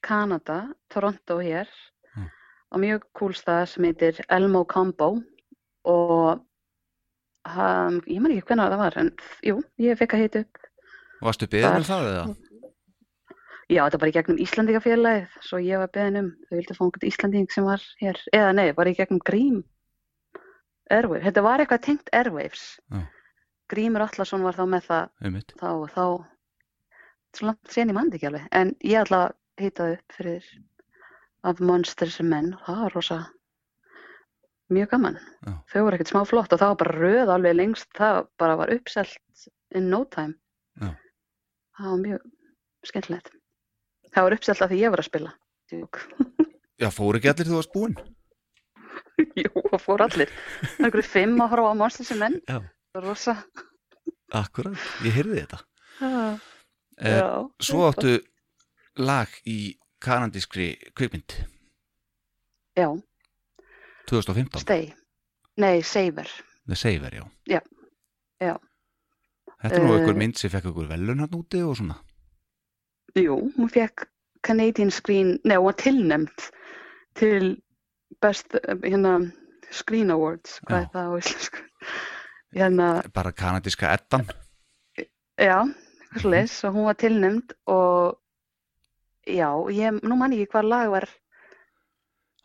[0.01, 1.67] Kanada, Toronto hér
[2.11, 2.27] Mm.
[2.27, 5.21] á mjög cool stað sem heitir Elmo Combo
[5.87, 6.41] og
[7.47, 9.11] um, ég man ekki hvernig það var en
[9.47, 10.59] jú, ég fekk að hita upp
[11.21, 11.87] Varstu beðin um Þar.
[11.87, 12.25] það eða?
[13.71, 17.07] Já, þetta var í gegnum Íslandingafélagið svo ég var beðin um, þau vildi fá einhvern
[17.07, 19.61] Íslanding sem var hér, eða nei, var í gegnum Grím.
[20.91, 22.65] Airwaves, þetta var eitthvað tengt Airwaves.
[22.91, 23.05] Já.
[23.71, 25.31] Grímur Allarsson var þá með það.
[25.61, 26.03] Þá og þá
[27.37, 28.49] svo langt sen ég mandi ekki alveg.
[28.59, 29.31] En ég að
[29.61, 30.49] hita upp fyrir
[31.47, 32.53] af Monsters and Men.
[32.65, 33.19] Það var rosa.
[34.71, 35.19] Mjög gaman.
[35.47, 35.53] Já.
[35.71, 37.87] þau voru ekkert smá flott og það var bara röð alveg lengst.
[37.95, 40.35] Það bara var uppselt in no time.
[40.75, 40.91] Já.
[41.79, 42.27] það var mjög
[42.91, 43.37] skemmtilegt
[44.15, 45.33] það var uppselt af því ég var að spila.
[46.81, 47.97] Já, fóru ekki allir þú varst búinn?
[49.43, 50.31] jú, það fór allir.
[50.61, 52.39] Það er einhverju fimm að horfa á Monsters and Men.
[52.47, 52.57] Já.
[52.61, 53.35] það var rosa.
[54.41, 55.59] Akkurat, ég heyrði þetta.
[56.01, 56.39] Ah,
[56.97, 57.27] eh, já,
[57.61, 58.15] Svo áttu
[58.99, 59.57] lag í
[60.01, 61.35] kanadískri kvikmynd.
[62.79, 62.87] Já,
[64.09, 64.89] 2015 stay.
[65.61, 66.27] Nei, Saver.
[66.67, 67.25] The Saver, já.
[67.51, 67.59] Já.
[68.41, 68.55] Já.
[69.61, 71.99] Þetta er nú Eh, einhver mynd sem fekk einhver velun hann úti og svona
[73.19, 74.05] Jú, hún fekk
[74.47, 76.47] Canadian Screen, nei, hún var tilnæmt
[77.19, 77.57] til
[78.21, 79.17] best, hérna,
[79.71, 80.83] Screen Awards, hvað Já.
[80.85, 81.63] er það á íslensku?
[82.51, 84.25] Hérna, bara kanadíska eddan
[85.39, 88.17] já, eitthvað svoleiðis, og hún var tilnæmt og
[89.27, 91.07] já, ég, nú man ég ekki hvað lag var,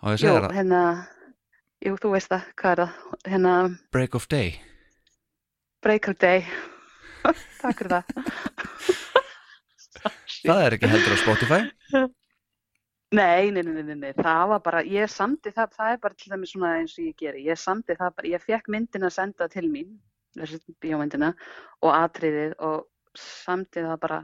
[0.03, 0.83] og ég jú, segir að hérna,
[1.83, 3.57] jú, þú veist það, hvað er það, hérna,
[3.93, 4.55] Break of Day
[5.83, 6.47] Breaker Day,
[7.63, 8.56] takk fyrir það.
[10.47, 11.61] Það er ekki heldur á Spotify
[13.15, 16.33] Nei, nei, nei, nei, nei, það var bara, ég samdi það, það er bara til
[16.33, 19.69] dæmis svona eins og ég geri, ég samdi það bara, ég fekk myndina senda til
[19.71, 19.93] mín,
[20.83, 21.29] bíómyndina
[21.87, 24.19] og atriðið og samdi það bara,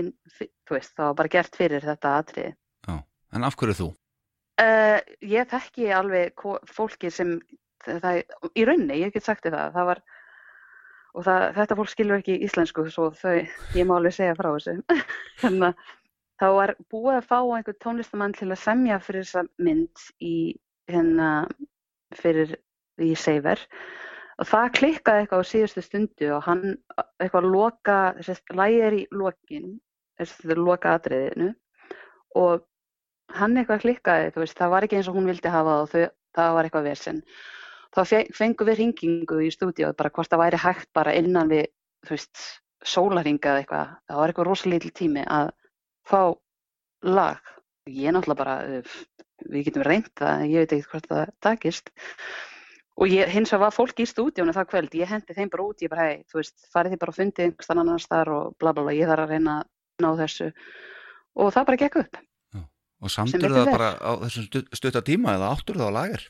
[0.00, 0.08] inn,
[0.40, 2.54] þú veist, það var bara gert fyrir þetta atriði.
[2.88, 3.90] en af hverju þú?
[4.64, 7.36] Uh, ég þekki alveg fólki sem,
[7.84, 8.22] það,
[8.56, 10.04] í rauninni, ég get sagt þér það, það var,
[11.14, 13.36] og það, þetta fólk skilur ekki íslensku, svo þau,
[13.78, 14.78] ég má alveg segja frá þessu,
[15.42, 15.92] þannig að
[16.40, 20.34] þá var búið að fá einhver tónlistamann til að semja fyrir þessa mynd í
[20.90, 21.30] hérna
[22.18, 22.56] fyrir
[23.02, 23.60] í Seiver
[24.38, 26.62] og það klikkaði eitthvað á síðustu stundu og hann
[27.22, 29.74] eitthvað loka þessi lægi er í lokin
[30.18, 31.52] þessi loka atriðinu
[32.38, 32.64] og
[33.34, 36.16] hann eitthvað klikkaði veist, það var ekki eins og hún vildi hafa það og þau,
[36.34, 37.22] það var eitthvað vesen
[37.94, 41.66] þá fe- fengum við ringingu í stúdíu bara hvort það væri hægt bara innan við
[42.06, 42.40] þú veist,
[42.84, 45.52] sólaringa eða eitthvað það var eitthvað rosalítil tími að
[46.08, 46.20] fá
[47.04, 47.38] lag.
[47.88, 48.82] Ég náttúrulega bara, uh,
[49.52, 51.90] við getum en ég veit ekki hvort það takist.
[52.96, 55.82] Og ég, hins vegar var fólk í stúdíónu það kvöld, ég hendi þeim bara út,
[55.82, 58.72] ég bara, hei, þú veist, farið þið bara að fundi einhverstann annars þar og bla
[58.72, 60.46] bla bla, ég þarf að reyna að ná þessu.
[61.34, 62.20] Og það bara gekk upp.
[63.04, 66.22] og samtur það bara á þessum stu- stutta tíma eða áttur það á lager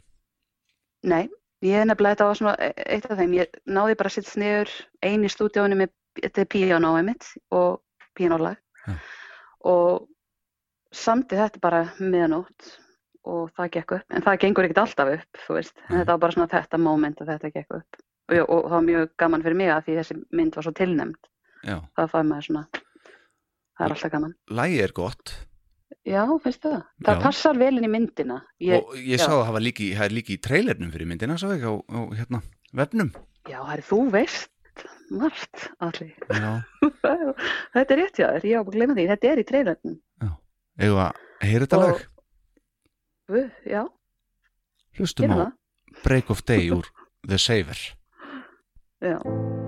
[1.05, 1.29] Nei,
[1.65, 4.31] ég er nefnilega þetta var svona e- eitt af þeim, ég náði bara að sitt
[4.31, 4.73] sniður
[5.05, 7.81] einn í stúdíónu með þetta er píanóið mitt og
[8.19, 8.97] pínulag Já.
[9.71, 10.09] og
[10.95, 12.75] samti þetta bara meðanótt
[13.25, 16.21] og það gekk upp, en það gengur ekkert alltaf upp, þú veist, en þetta var
[16.27, 18.03] bara svona þetta moment að þetta gekk upp.
[18.29, 21.31] Og, og, það var mjög gaman fyrir mig að því þessi mynd var svo tilnæmd,
[21.65, 22.65] Já, það fær maður svona,
[23.75, 24.37] það er alltaf gaman.
[24.61, 25.35] lægi er gott
[26.05, 26.81] Já, finnst það?
[27.07, 27.23] Það Já.
[27.25, 28.41] passar vel inn í myndina.
[28.61, 29.25] Ég, og ég já.
[29.25, 32.41] sá að það var líki, líki í trailernum fyrir myndina, sá ekki á, á hérna,
[32.77, 33.13] vefnum.
[33.49, 34.51] Já, það er þú veist
[35.15, 36.13] margt, allir.
[36.29, 36.51] Já,
[37.77, 39.49] þetta er rétt þér, ég á að glemma því, þetta er í
[40.81, 42.07] eigum við að heyra þetta lag.
[43.65, 43.83] Já,
[44.99, 45.49] Hlustum á.
[46.05, 46.87] Break of Day úr
[47.27, 47.79] The Saver.
[49.01, 49.64] Já.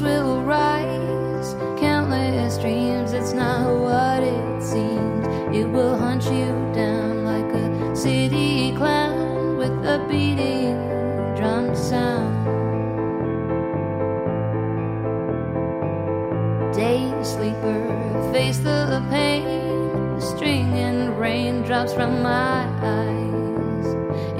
[0.00, 1.54] Will rise.
[1.78, 5.26] Countless dreams, it's not what it seems.
[5.54, 10.76] It will hunt you down like a city clown with a beating
[11.36, 12.32] drum sound.
[16.74, 23.86] Day sleeper, face the pain, stringing raindrops from my eyes.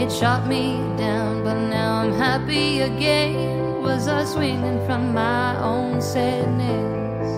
[0.00, 3.61] It shot me down, but now I'm happy again.
[3.82, 7.28] Was I swinging from my own sadness?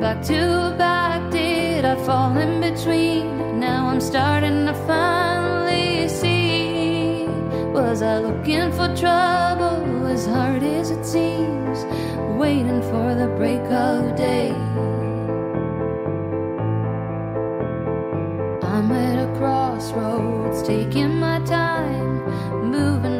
[0.00, 3.60] Back to back, did I fall in between?
[3.60, 7.26] Now I'm starting to finally see.
[7.72, 11.84] Was I looking for trouble as hard as it seems?
[12.38, 14.52] Waiting for the break of day.
[18.62, 22.22] I'm at a crossroads, taking my time,
[22.70, 23.17] moving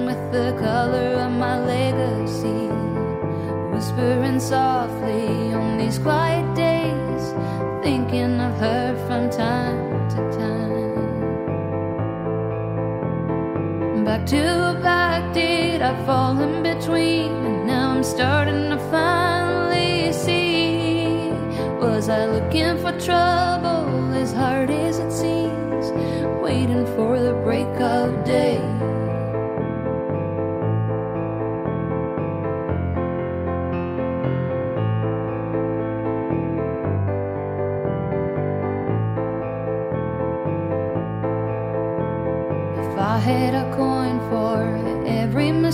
[0.60, 2.66] color of my legacy,
[3.72, 7.32] whispering softly on these quiet days,
[7.82, 10.88] thinking of her from time to time.
[14.04, 17.30] Back to back, did I fall in between?
[17.46, 21.30] And now I'm starting to finally see.
[21.80, 25.92] Was I looking for trouble as hard as it seems?
[26.42, 28.77] Waiting for the break of day.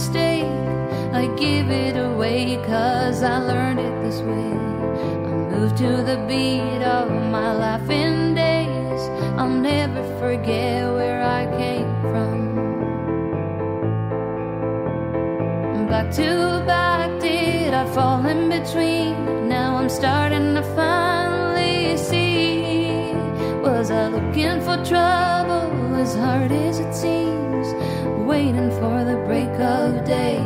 [0.05, 0.45] Mistake,
[1.15, 4.51] I'd give it away cause I learned it this way.
[5.29, 9.01] I moved to the beat of my laughing days.
[9.39, 12.39] I'll never forget where I came from.
[15.89, 19.49] Back to back, did I fall in between?
[19.49, 23.15] Now I'm starting to finally see.
[23.63, 27.44] Was I looking for trouble as hard as it seems?
[28.27, 30.39] Waiting for the break of day.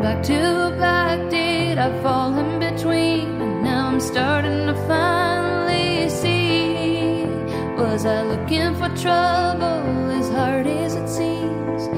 [0.00, 3.40] Back to back, did I fall in between?
[3.42, 7.24] And now I'm starting to finally see.
[7.76, 11.88] Was I looking for trouble as hard as it seems?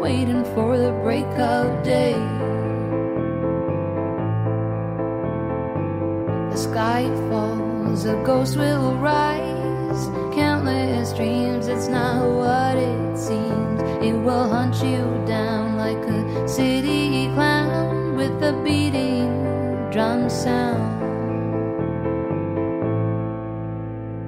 [0.00, 2.14] Waiting for the break of day.
[6.50, 9.55] The sky falls, a ghost will rise.
[10.34, 13.80] Countless dreams, it's not what it seems.
[14.04, 19.32] It will hunt you down like a city clown with a beating
[19.90, 20.92] drum sound.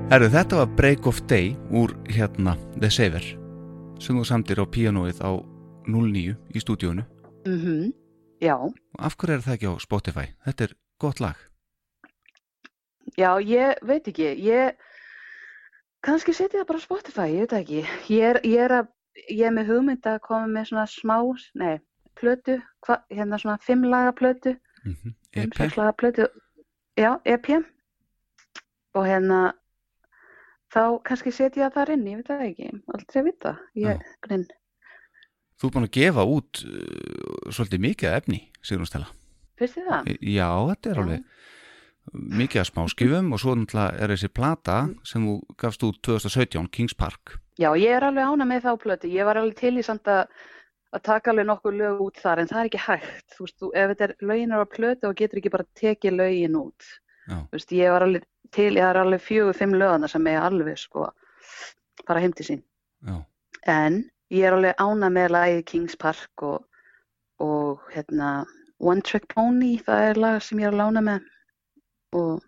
[0.09, 3.25] Herru, þetta var Break of Day úr hérna The Saver
[4.01, 5.37] sem þú samtir á píanóið á
[5.85, 7.05] 09 í stúdíónu.
[7.45, 7.93] Mm
[8.41, 10.27] Já, Og af hverju er það ekki á Spotify?
[10.47, 11.37] Þetta er gott lag.
[13.19, 14.77] já, ég veit ekki, ég,
[16.09, 17.83] kannski setja það bara á Spotify, ég veit ekki.
[18.13, 18.91] Ég er, ég er, að,
[19.29, 21.17] ég er með hugmynd að koma með svona smá,
[21.61, 21.77] nei,
[22.19, 25.13] plötu, hva, hérna svona fimmlaga plötu, Mm -hmm.
[25.35, 25.55] fimm, EP.
[25.59, 26.27] sexlaga plötu,
[26.97, 27.49] já, EP.
[28.95, 29.53] Og hérna,
[30.73, 34.47] þá kannski setja það inn, ég veit það ekki, aldrei að vita, ég, grinn.
[35.59, 39.07] Þú er búin að gefa út uh, svolítið mikið efni, Sigrun Stella.
[39.59, 40.07] Þið það?
[40.23, 41.03] Já, þetta er Já.
[41.03, 41.25] alveg
[42.13, 47.39] mikið af smáskjöfum og svo er þessi plata sem þú gafst út 2017, Kings Park.
[47.59, 49.11] Já, ég er alveg ána með þá plötu.
[49.11, 50.29] Ég var alveg til í samt að,
[50.95, 53.25] að taka alveg nokkuð lög út þar, en það er ekki hægt.
[53.35, 56.19] Þú veist, þú, ef þetta er lögin er á plötu og getur ekki bara tekið
[56.21, 56.91] lögin út.
[57.27, 57.39] Já.
[57.39, 60.79] Þú veist, ég var alveg til, ég har alveg fjögur, fimm lögana sem ég alveg,
[60.79, 61.09] sko,
[62.07, 62.63] fara heim til sín.
[63.07, 63.19] Já,
[63.69, 66.63] En ég er alveg ána með lagið Kings Park og,
[67.43, 68.47] og hérna
[68.79, 71.27] One Trick Pony, það er lag sem ég er að lána með
[72.13, 72.43] og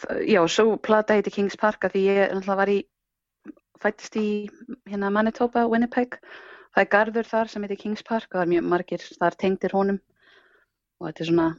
[0.00, 2.78] það- já, svo plata heiti Kings Park að því ég náttúrulega var í
[3.80, 4.48] fættist í
[4.88, 6.18] hérna Manitoba, Winnipeg.
[6.74, 9.72] Það er garður þar sem heitir Kings Park og það er mjög margir þar tengdir
[9.72, 10.00] honum.
[11.00, 11.56] Og þetta er svona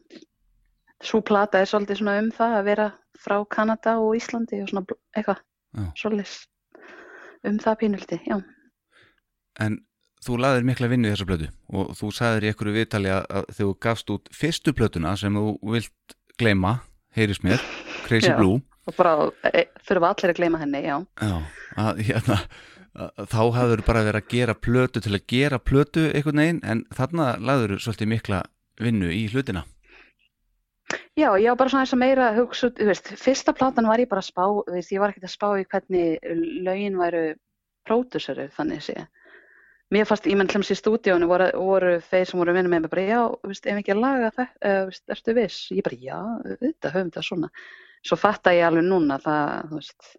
[1.02, 4.86] svo plata er svolítið svona um það að vera frá Kanada og Íslandi og svona
[5.18, 5.42] eitthvað
[5.98, 6.46] svolítið
[7.50, 8.38] um það pínulti, já.
[9.60, 9.80] En
[10.22, 13.66] þú laðir mikla vinnu í þessa plötu og þú sagðir í einhverju viðtali að, þegar
[13.66, 16.76] þú gafst út fyrstu plötuna sem þú vilt gleyma,
[17.18, 17.64] heyris mér,
[18.08, 18.36] Crazy Já.
[18.40, 21.36] Blue, og bara e, þurfa allir að gleyma henni, já Já,
[21.80, 22.40] að, hérna,
[22.98, 26.84] að, þá hafður bara verið að gera plötu til að gera plötu einhvern veginn en
[26.98, 28.42] þarna laður svolítið mikla
[28.82, 29.64] vinnu í hlutina.
[31.16, 34.10] Já, ég var bara svona eins og meira hugsa, þú veist, fyrsta platan var ég
[34.12, 36.36] bara að spá, þú veist, ég var ekkert að spá í hvernig
[36.66, 37.24] lögin væru
[37.88, 38.96] próduseri, þannig sé.
[39.92, 42.92] Mér fannst, ég menn hlums í stúdíónu voru, voru þeir sem voru vinna með mig
[42.94, 45.66] bara, já, veist, ef ekki að laga þetta, uh, veist, ertu viss?
[45.76, 46.20] Ég bara, já,
[46.62, 47.50] þetta höfum þetta svona.
[48.08, 50.14] Svo fatta ég alveg núna það, þú veist,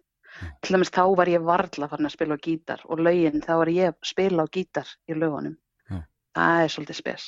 [0.61, 3.73] til dæmis þá var ég varla farin að spila á gítar og lögin, þá var
[3.73, 5.57] ég að spila á gítar í lögunum.
[5.89, 5.99] Já.
[6.37, 7.27] Það er svolítið spes.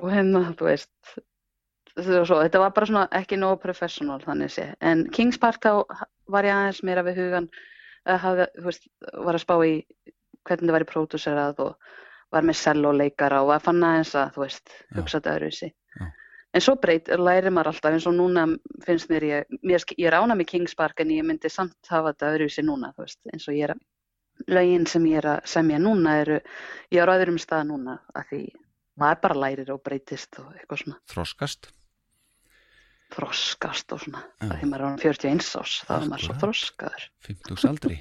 [0.00, 1.14] Og hérna, þú veist,
[2.00, 4.70] svo, þetta var bara svona ekki nógu professional þannig sé.
[4.80, 5.84] En Kings Park þá
[6.32, 7.52] var ég aðeins meira við hugan
[8.08, 9.74] að hafa, þú veist, var að spá í
[10.44, 11.94] hvernig það væri pródúserað og
[12.34, 13.00] var með sell og
[13.54, 14.96] að fann aðeins að, þú veist, Já.
[14.98, 15.70] hugsa þetta öðruvísi.
[16.54, 18.44] En svo breyt, lærir maður alltaf eins og núna
[18.86, 22.12] finnst mér ég, mér, ég er ána með Kings Park en ég myndi samt hafa
[22.12, 23.80] þetta öðruvísi núna, þú veist, eins og ég er að,
[24.54, 26.38] lögin sem ég er að semja núna eru,
[26.94, 28.44] ég er á öðrum stað núna af því
[29.02, 31.70] maður bara lærir og breytist og eitthvað svona Þroskast.
[33.14, 34.22] þroskast og svona.
[34.38, 34.46] Já.
[34.46, 37.08] Það því maður orðinn 41 ás, þá er maður svo þroskaður.
[37.28, 37.98] 50 aldri.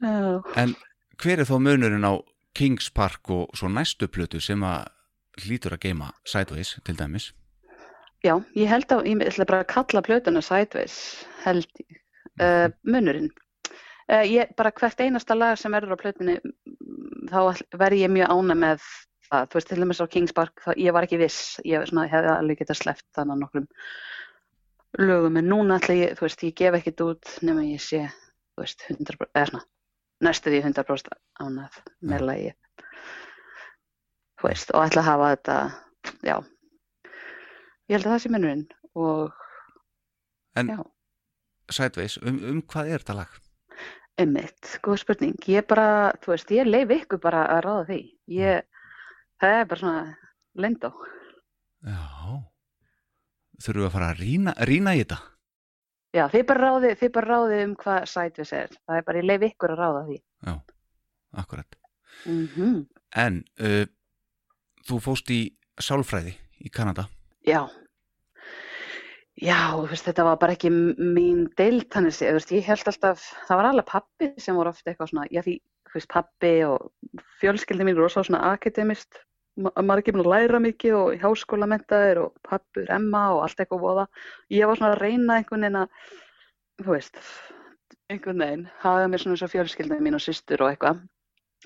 [0.00, 0.40] Já.
[0.64, 0.74] En
[1.20, 2.16] hver er þó munurinn á
[2.56, 4.88] Kings Park og svo næstu plötu sem að
[5.40, 7.30] hlýtur að geima Sideways til dæmis?
[8.24, 10.96] Já, ég held að, ég ætla bara að kalla plötuna Sideways,
[11.44, 12.00] held ég,
[12.42, 13.30] uh, munurinn.
[14.10, 16.36] Uh, ég, bara hvert einasta lag sem verður á plötunni,
[17.30, 18.84] þá ætl- verð ég mjög ána með
[19.30, 19.48] það.
[19.48, 22.32] Þú veist, til dæmis á Kings Park, þá, ég var ekki viss, ég svona, hefði
[22.34, 23.68] alveg getað sleppt þannig nokkrum
[24.98, 28.02] lögum, en núna ætla ég, þú veist, ég gef ekkert út nema ég sé,
[28.56, 29.64] þú veist, 100%, eða svona,
[30.24, 31.12] næstu því 100%
[31.42, 32.54] ánað með lagi.
[34.40, 35.56] Veist, og ætla að hafa þetta,
[36.24, 36.36] já,
[37.90, 38.66] ég held að það sé munurinn
[38.96, 39.36] og
[40.58, 40.80] En Já.
[41.70, 43.34] Sideways, um, um hvað er þetta lag?
[44.20, 45.36] Einmitt, góð spurning.
[45.48, 48.00] Ég bara, þú veist, ég leif ykkur bara að ráða því.
[48.34, 48.64] Ég,
[49.40, 50.02] það er bara svona
[50.60, 50.90] lindó.
[51.86, 52.00] Já.
[53.60, 55.20] Þurfum við að fara að rýna í þetta?
[56.10, 58.72] Já, þið bara ráði, þið bara ráði um hvað sætvis er.
[58.86, 60.16] Það er bara, ég leif ykkur að ráða því.
[60.46, 60.54] Já,
[61.42, 61.76] akkurat.
[62.24, 62.46] Mm
[63.16, 63.86] En uh,
[64.86, 65.40] þú fóst í
[65.80, 67.08] sálfræði í Kanada.
[67.46, 67.68] Já.
[69.40, 73.86] Já, veist, þetta var bara ekki mín þú veist, ég held alltaf, það var alveg
[73.88, 75.54] pappi sem voru ofta eitthvað svona, já því,
[75.88, 79.22] þú veist, pappi og fjölskyldi mín rosa svona akademist,
[79.56, 83.60] ma- margir búin að læra mikið og í háskóla mentaðir og pappur Emma og allt
[83.62, 84.06] eitthvað voða.
[84.52, 85.88] Ég var svona að reyna einhvern veginn að,
[86.82, 87.20] þú veist,
[88.10, 91.02] einhvern veginn, hafa mér svona eins og fjölskyldi mín og systur og eitthvað.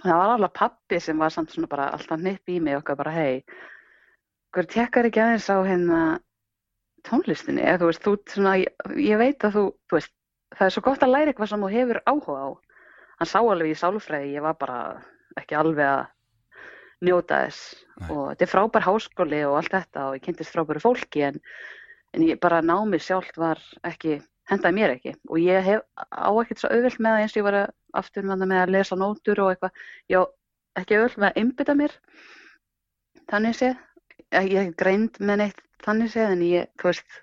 [0.03, 3.13] Það var alveg pappi sem var samt svona bara alltaf nipp í mig eitthvað bara,
[3.15, 3.45] hei,
[4.55, 6.01] hver tekkar ekki aðeins á hérna
[7.07, 8.75] tónlistinni, eða þú veist, þú svona, ég,
[9.05, 10.13] ég veit að þú, þú veist,
[10.55, 12.49] það er svo gott að læra eitthvað sem þú hefur áhuga á.
[13.21, 14.79] Hann sá alveg í sálfræði, ég var bara
[15.39, 16.05] ekki alveg að
[17.07, 17.73] njóta þess.
[17.95, 18.09] Nei.
[18.11, 21.37] og þetta er frábær háskóli og allt þetta og ég kynntist frábæru fólki en,
[22.11, 24.17] en ég bara námið sjálft var ekki,
[24.51, 25.15] hendaði mér ekki.
[25.31, 27.59] Og ég hef á ekkert svo auðvelt með það eins og ég var
[28.01, 30.23] aftur með, að lesa nótur og eitthvað, ég á
[30.83, 31.97] ekki auðvelt með að einbytta mér
[33.31, 33.79] þannig séð,
[34.35, 37.19] ég ekki greind með neitt þannig séð en ég, þú veist,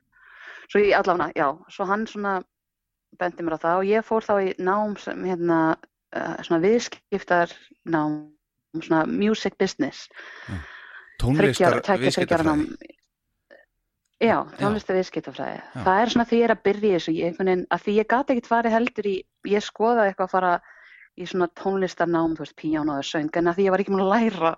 [0.72, 2.38] svo ég allavega, já, svo hann svona
[3.20, 5.60] bendi mér á það og ég fór þá í nám sem hérna,
[6.16, 7.52] uh, svona viðskiptar
[7.92, 8.22] nám,
[8.80, 10.08] svona music business,
[11.22, 12.02] Tónlistar ára nám.
[12.02, 12.98] viðskiptafræði.
[14.22, 15.62] Já, tónlistu viðskiptafræði.
[15.74, 18.52] Það er svona því ég er að byrja þessu, veginn, að því ég gat ekkert
[18.52, 19.16] farið heldur í,
[19.50, 20.52] ég skoðaði eitthvað að fara
[21.18, 24.06] í svona tónlistarnám, þú veist, píjánu og söng, en að því ég var ekki múin
[24.06, 24.54] að læra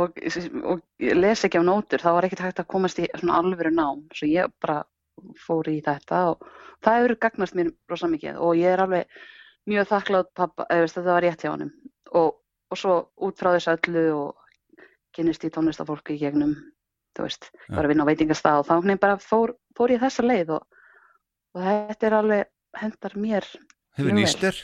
[0.00, 0.18] og,
[0.64, 3.72] og ég les ekki á nótur, þá var ekkert hægt að komast í svona alvöru
[3.74, 4.82] nám, svo ég bara
[5.38, 6.46] fór í þetta og
[6.82, 9.20] það hefur gagnast mér rosa mikið og ég er alveg
[9.70, 11.72] mjög þakklátt pappa, eða þetta var rétt hjá honum
[12.18, 12.38] og,
[12.72, 14.38] og svo út frá þessu öllu og
[15.12, 16.54] kynnist í tónlistafólki í gegnum,
[17.16, 17.76] þú veist, Já.
[17.76, 20.80] bara vinna á veitingastað og þá veginn bara fór, fór ég þessa leið og,
[21.52, 23.48] og þetta er alveg, hendar mér
[23.92, 24.60] Hefur Mjög nýst þér?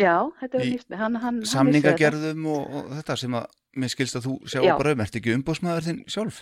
[0.00, 3.46] Já, þetta er nýst hann, hann, hann samningagerðum og, og þetta sem að
[3.78, 4.72] mér skilst að þú sjá Já.
[4.74, 6.40] bara um, ert ekki umbóðsmaður þinn sjálf?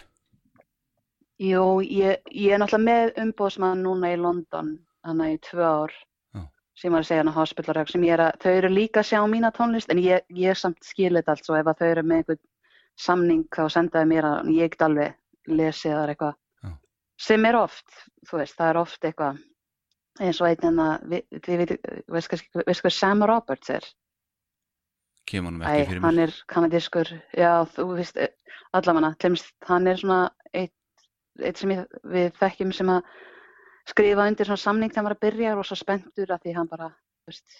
[1.39, 4.73] Jú, ég, ég er náttúrulega með umbóðsmann núna í London,
[5.07, 5.99] þannig í tvö ár.
[6.79, 9.09] Sem var að segja hann að hospitalrögg sem ég er að, þau eru líka að
[9.11, 12.05] sjá mína tónlist en ég, ég samt skil þetta allt svo ef að þau eru
[12.07, 12.43] með einhvern
[12.99, 15.17] samning þá sendaði mér að ég get alveg
[15.59, 16.73] lesið þar eitthvað Já.
[17.29, 19.41] sem er oft, þú veist, það er oft eitthvað
[20.19, 21.17] eins og einn en að
[21.47, 21.65] þið
[22.11, 23.87] veist hvað Sam Roberts er?
[25.29, 26.33] Kemur hann ekki fyrir hann mér?
[26.33, 28.19] er kanadískur, já, þú veist,
[28.77, 30.21] allavega, tlemst, hann er svona
[30.57, 30.75] eitt,
[31.43, 33.11] eitt sem ég, við þekkjum sem að
[33.89, 36.71] skrifa undir svona samning þegar maður er að byrja og svo spenntur að því hann
[36.71, 36.89] bara,
[37.25, 37.59] þú veist,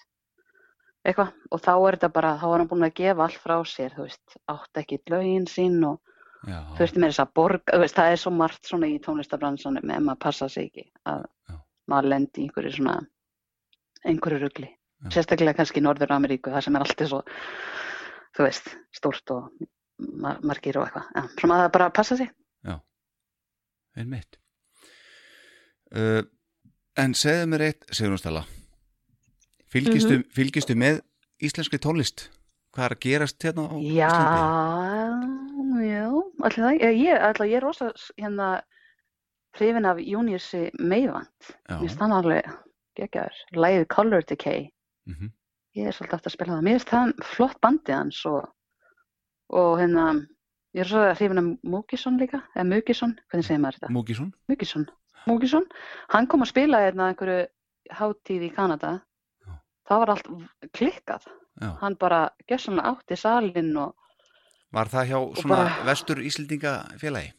[1.09, 3.97] eitthvað, og þá er þetta bara, þá er hann búin að gefa allt frá sér,
[3.97, 6.01] þú veist, átt ekki lögin sín og
[6.47, 8.99] Já, þú veist, með þess að borga, þú veist, það er svo margt svona í
[9.03, 11.57] tónlistabransanum ef maður passa sig ekki að Já.
[11.91, 12.99] maður lendi í einhverju svona,
[14.07, 14.69] einhverju rugli.
[14.69, 15.09] Já.
[15.17, 17.21] Sérstaklega kannski í Norður Ameríku, það sem er alltaf svo,
[18.39, 19.49] þú veist, stórt og
[20.23, 21.11] mar margir og eitthvað.
[21.17, 22.31] Já, svo maður bara passa sig.
[23.99, 24.39] einmitt.
[25.95, 26.23] Uh,
[27.01, 28.43] en segðu mér eitt, Sigrun Stella,
[29.73, 30.27] fylgistu, Mhm.
[30.35, 31.01] fylgistu með
[31.41, 32.29] íslenski tónlist?
[32.75, 35.89] Hvað er að gerast hérna á Já, Íslandi?
[35.89, 36.05] já,
[36.45, 38.49] allir það, ég, ég, allir, ég er rosa hérna
[39.57, 41.29] hrifin af Júniussi Meivand.
[41.69, 42.45] Já, Mér hann alveg
[42.99, 43.35] geggjaður.
[43.55, 44.69] Læðið Color Decay.
[45.09, 45.33] mhm,
[45.77, 46.63] Ég er svolítið aftur að spila það.
[46.65, 48.49] Mér finnst það flott bandið hans og,
[49.51, 50.27] og hérna,
[50.75, 53.91] ég er svo hrifin af Múkisson líka, eða Múkisson, hvernig segir maður þetta?
[53.95, 54.33] Múkisson?
[54.49, 54.87] Múkisson.
[55.29, 55.67] Múkisson,
[56.15, 57.47] hann kom að spila hérna einhverju
[57.99, 58.95] hátíð í Kanada.
[59.47, 59.55] Já.
[59.89, 60.29] Það var allt
[60.77, 61.29] klikkað.
[61.63, 61.71] Já.
[61.81, 63.95] Hann bara gjössanlega átti salinn og,
[64.73, 67.33] Var það hjá svona bara- vestur Íslendinga félagi?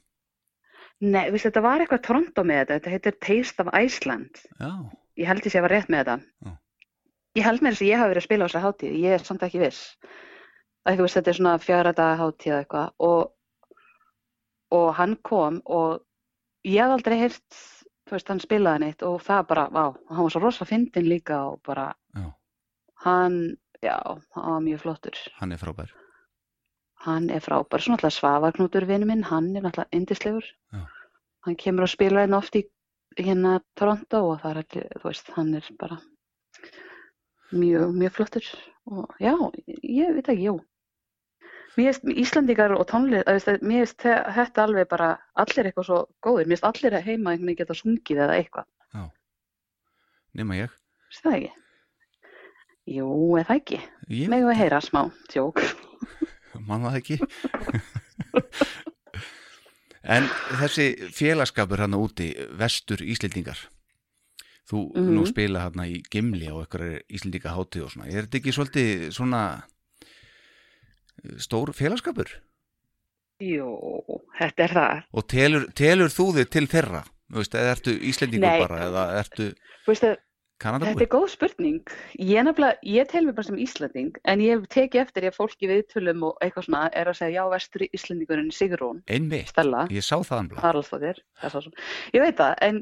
[1.01, 4.41] nei, vissi, þetta var eitthvað Toronto með þetta, þetta heitir Taste of Iceland.
[4.59, 4.71] Já,
[5.19, 6.55] Ég held ég sé að var rétt með þetta.
[7.37, 9.23] Ég held með þess að ég hafi verið að spila á þessa hátíð, ég er
[9.23, 9.81] samt ekki viss.
[10.87, 13.31] Að veist, þetta er svona fjara daga hátíð eða eitthvað og,
[14.71, 16.01] og hann kom og
[16.67, 17.59] ég hafði aldrei heyrt,
[18.09, 21.39] þú veist, hann spilaði neitt og það bara, vá, hann var svo rosa fyndin líka
[21.51, 22.25] og bara, já,
[23.05, 23.39] hann,
[23.85, 23.97] já,
[24.35, 25.19] hann var mjög flottur.
[25.39, 25.93] hann er frábær.
[27.05, 30.49] Hann er frábær, svo náttúrulega Svavarknútur vinnu minn, hann er náttúrulega indislegur.
[30.73, 30.81] Já.
[31.47, 32.65] Hann kemur að spila hérna oft í
[33.15, 35.99] hérna Toronto og það er allir, þú veist, hann er bara
[37.53, 38.49] mjög, mjög flottur.
[38.89, 39.33] Og já,
[39.85, 40.57] ég veit ekki, jú.
[41.79, 45.09] Mér finnst Íslandingar og veist, mér finnst þe- þetta alveg bara,
[45.39, 46.49] allir eitthvað svo góðir.
[46.49, 48.67] Mér finnst allir að heima einhvern veginn geta sungið eða eitthvað.
[50.39, 50.73] Nema ég.
[51.09, 51.51] Veist það ekki?
[52.89, 53.07] Jú,
[53.39, 53.79] eða ekki.
[54.09, 55.01] Ég Megum við heyra smá,
[55.31, 55.57] tjók.
[56.69, 57.17] man það ekki.
[60.15, 60.27] en
[60.61, 63.59] þessi félagskapur hann úti, vestur Íslendingar,
[64.69, 65.11] þú Mhm.
[65.17, 69.11] nú spila hann í Gimli á eitthvað Íslendinga hátíð og svona, er þetta ekki svolítið
[69.17, 69.41] svona
[71.41, 72.31] stór félagskapur?
[73.39, 73.69] Jú,
[74.39, 75.03] þetta er það.
[75.15, 77.03] Og telur, telur þú þig til þeirra?
[77.29, 79.51] Þú veist, eða ertu Íslendingur bara, eða ertu
[80.09, 80.17] að
[80.59, 81.03] Þetta Kanadabúi?
[81.05, 81.91] er góð spurning.
[82.19, 82.41] Ég
[82.83, 85.69] ég tel mig bara sem Íslanding, en ég hef tekið eftir ég að fólk í
[85.69, 90.17] viðtölum og eitthvað svona er að segja já, vestur Íslandingurinn Sigrún, Einmitt, Stella, ég sá
[90.19, 90.41] það
[91.55, 91.77] það sem.
[92.17, 92.81] Ég veit það, en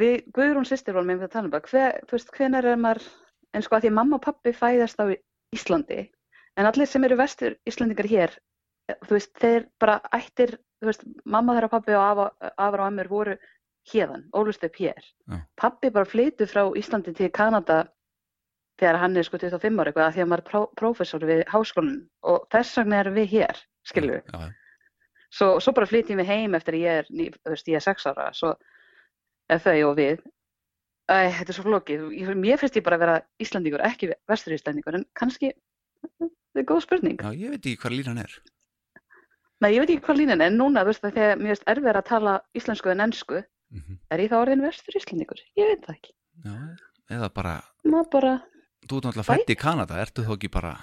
[0.00, 3.10] við Guðrún sýstir vorum með um bara, hver, þú veist, hvenar er maður,
[3.52, 5.04] en sko að því mamma og pappi fæðast á
[5.52, 6.00] Íslandi,
[6.56, 8.36] en allir sem eru vestur Íslandingar hér,
[9.06, 12.26] þú veist, þeir bara ættir, þú veist, mamma þeirra pappi og afa,
[12.56, 13.36] afar og ammur voru
[13.92, 15.02] hérðan, ólust upp hér.
[15.30, 15.40] Já.
[15.56, 17.84] Pappi bara flytur frá Íslandi til Kanada
[18.80, 22.00] þegar hann er sko 25 ára eitthvað því að maður er pró prófessor við háskólanum
[22.28, 23.60] og þess vegna erum við hér.
[24.32, 24.52] Já, já.
[25.36, 28.06] Svo, svo bara flytjum við heim eftir ég er, ný- þú veist, ég er 6
[28.10, 28.54] ára, svo
[29.50, 30.20] þau og við.
[31.10, 32.04] Æ, þetta er svo flókið.
[32.34, 35.52] Mér finnst ég bara að vera Íslandingur, ekki vestur Íslandingur, en kannski,
[36.56, 37.20] þetta er góð spurning.
[37.20, 38.36] já, ég veit ekki hvað línan er.
[39.60, 42.08] Nei, ég veit ekki hvað línan er, núna, þú veist, þegar mér finnst erfið að
[42.10, 45.40] tala íslensku en ennsku, Mm er ég þá orðin vestur Íslandingur?
[45.58, 46.12] Ég veit það ekki.
[46.44, 46.54] Já,
[47.16, 47.54] eða bara,
[47.84, 48.34] Maður bara,
[48.86, 50.74] þú ert náttúrulega fætt í Kanada, ertu þá ekki bara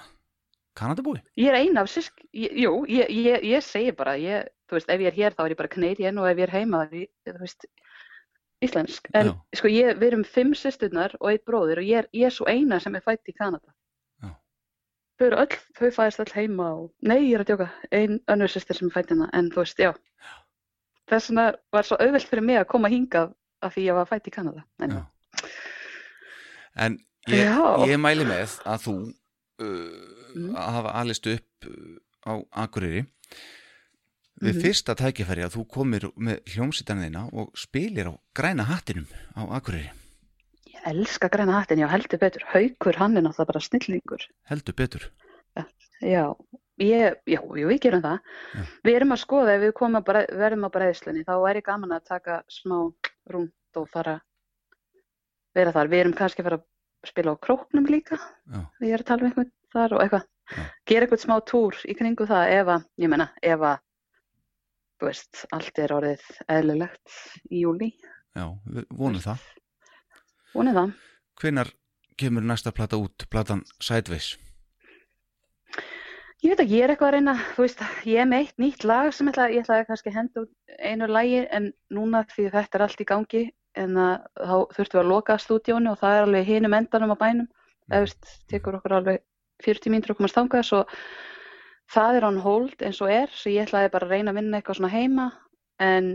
[0.76, 1.22] Kanadabúi?
[1.40, 5.00] ég er eina af sísk, jú, ég, ég, ég segi bara, ég, þú veist, ef
[5.00, 7.00] ég er hér þá er ég bara Canadian og ef ég er heima þá er
[7.06, 7.66] ég, þú veist,
[8.64, 9.08] íslensk.
[9.14, 9.34] En Já.
[9.60, 12.46] sko, ég, við erum fimm sýsturnar og einn bróðir og ég er, ég er svo
[12.50, 13.72] eina sem er fætt í Kanada.
[15.18, 18.50] Þau eru öll, þau fæðist öll heima og, nei, ég er að djóka, ein önnur
[18.50, 19.92] sýstir sem er fætt hérna, en þú veist, já.
[21.10, 24.26] Þess vegna var svo auðvelt fyrir mig að koma hingað af því ég var fætt
[24.26, 24.64] í Kanada.
[24.82, 24.96] En.
[26.74, 26.96] En
[27.30, 27.46] ég,
[27.88, 30.50] ég mæli með að þú uh, Mm.
[30.58, 32.32] að hafa alist upp uh, á
[32.64, 33.04] Akureyri
[34.42, 34.62] við Mhm.
[34.64, 39.06] fyrsta tækifæri að þú komir með hljómsýtanina og spilir á græna hattinum
[39.38, 39.92] á Akureyri.
[40.84, 42.42] Elska græna hattin, já heldur betur.
[42.52, 44.24] Haukur, hann er náttúrulega bara snillingur.
[44.50, 45.06] Heldur betur.
[46.04, 46.26] Já,
[46.82, 48.18] ég, já, jú, við gerum það.
[48.58, 48.62] Já.
[48.84, 51.94] Við erum að skoða, ef við komum bræ- verðum á breiðslunni, þá er ég gaman
[51.96, 52.76] að taka smá
[53.32, 54.18] rúnd og fara
[55.54, 55.88] vera þar.
[55.92, 58.18] Við erum kannski að fara að spila á króknum líka.
[58.50, 58.60] Já.
[58.84, 60.26] Ég er að tala um einhvern þar og eitthvað.
[60.90, 63.78] Gera eitthvað smá túr í kringu það ef að, ég menna, ef að,
[65.00, 66.26] þú veist, allt er orðið
[66.58, 67.18] eðlilegt
[67.48, 67.92] í júli.
[68.36, 69.46] Já, við vonum það.
[70.54, 70.94] Vonið það.
[71.42, 71.70] Hvenær
[72.20, 74.34] kemur næsta plata út, platan Sideways?
[76.44, 78.82] Ég veit ekki, ég er eitthvað að reyna, þú veist, ég er með eitt nýtt
[78.84, 82.78] lag sem ég ætla, ætlaði kannski að henda út einu lagi en núna því þetta
[82.78, 83.44] er allt í gangi
[83.80, 87.22] en að, þá þurftum við að loka stúdíónu og það er alveg hinum endanum á
[87.22, 87.48] bænum,
[87.88, 89.24] þú veist, tekur okkur alveg
[89.64, 90.82] 40 mínútur að komast þangað svo
[91.94, 94.60] það er on hold eins og er, svo ég ætlaði bara að reyna að vinna
[94.60, 95.26] eitthvað svona heima
[95.82, 96.14] en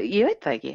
[0.00, 0.72] ég veit það ekki,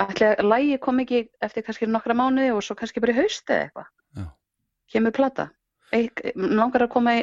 [0.00, 3.68] að lagi kom ekki eftir kannski nokkra mánuði og svo kannski bara í haust eða
[3.68, 4.32] eitthvað,
[4.94, 5.50] kemur plata.
[6.34, 7.14] Langar að koma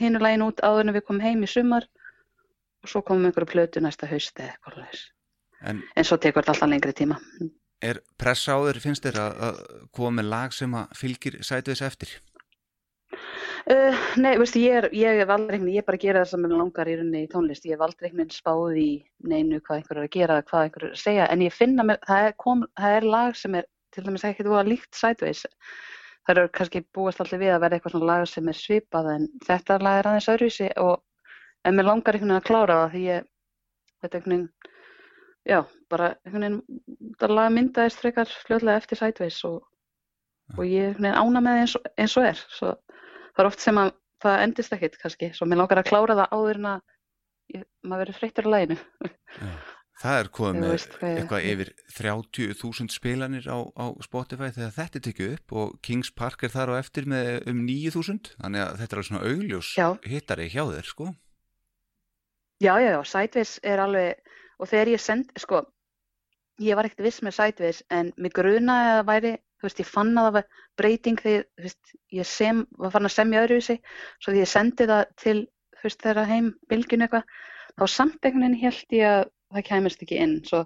[0.00, 1.86] hínu lægin út áður en við komum heim í sumar
[2.82, 5.06] og svo komum einhverju plötu næsta haust eða eitthvað.
[5.68, 7.18] En En svo tekur þetta alltaf lengri tíma.
[7.82, 9.58] er pressa á þér, finnst þér að, að
[9.94, 12.14] koma með lag sem að fylgir Sideways eftir?
[13.68, 16.40] Uh, nei, veistu, ég er, ég er valdreikni, ég er bara að gera það sem
[16.40, 17.66] mér langar í rauninni í tónlist.
[17.68, 18.86] Ég er valdreiknin spáð í
[19.28, 21.98] neinu hvað einhver er að gera, hvað einhver er að segja, en ég finna mér,
[22.08, 25.44] það er, kom, það er lag sem er til dæmis ekkert voða líkt Sideways.
[26.24, 29.28] Það eru kannski búast allir við að vera eitthvað svona lag sem er svipað en
[29.44, 30.96] þetta lag er aðeins öðruvísi og
[31.68, 33.30] en mér langar einhvern veginn að klára það því ég,
[34.00, 34.74] þetta einhvern veginn,
[35.52, 35.60] já,
[35.92, 39.62] bara einhvern veginn, þetta lag myndaðist frekar fljóðlega eftir Sideways og,
[40.56, 42.44] og ég einhvern veginn ána með það eins, og- eins og er.
[42.58, 42.76] Svo
[43.38, 43.92] það er oft sem að
[44.24, 46.80] það endist ekkit kannski, svo mér langar að klára það áður en að
[47.86, 48.78] maður verður freyttur á læginu.
[49.98, 54.74] Það er komið með veist hvað ég- eitthvað yfir 30.000 spilanir á, á Spotify þegar
[54.76, 58.76] þetta tekið upp og Kings Park er þar á eftir með um 9.000 þannig að
[58.78, 59.88] þetta er alveg svona augljós Já.
[60.06, 61.08] hittari hjá þér sko.
[62.62, 64.22] Já, já, já, Sideways er alveg,
[64.58, 65.60] og þegar ég send, sko,
[66.62, 69.90] ég var ekkert viss með Sideways en mig grunaði að það væri, þú veist, ég
[69.90, 73.78] fann að það var breyting þegar, þú veist, ég sem, var farin að semja öðruvísi,
[74.22, 75.38] svo því ég sendi það til,
[75.78, 77.38] þú veist, þeirra heim, bylgjun eitthvað,
[77.78, 79.22] þá samt einhvern veginn held ég að
[79.54, 80.64] það kæmist ekki inn, svo,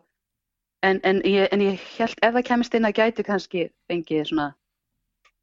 [0.84, 4.50] en, en, ég, en ég held, ef það kæmist inn, að gæti kannski fengið svona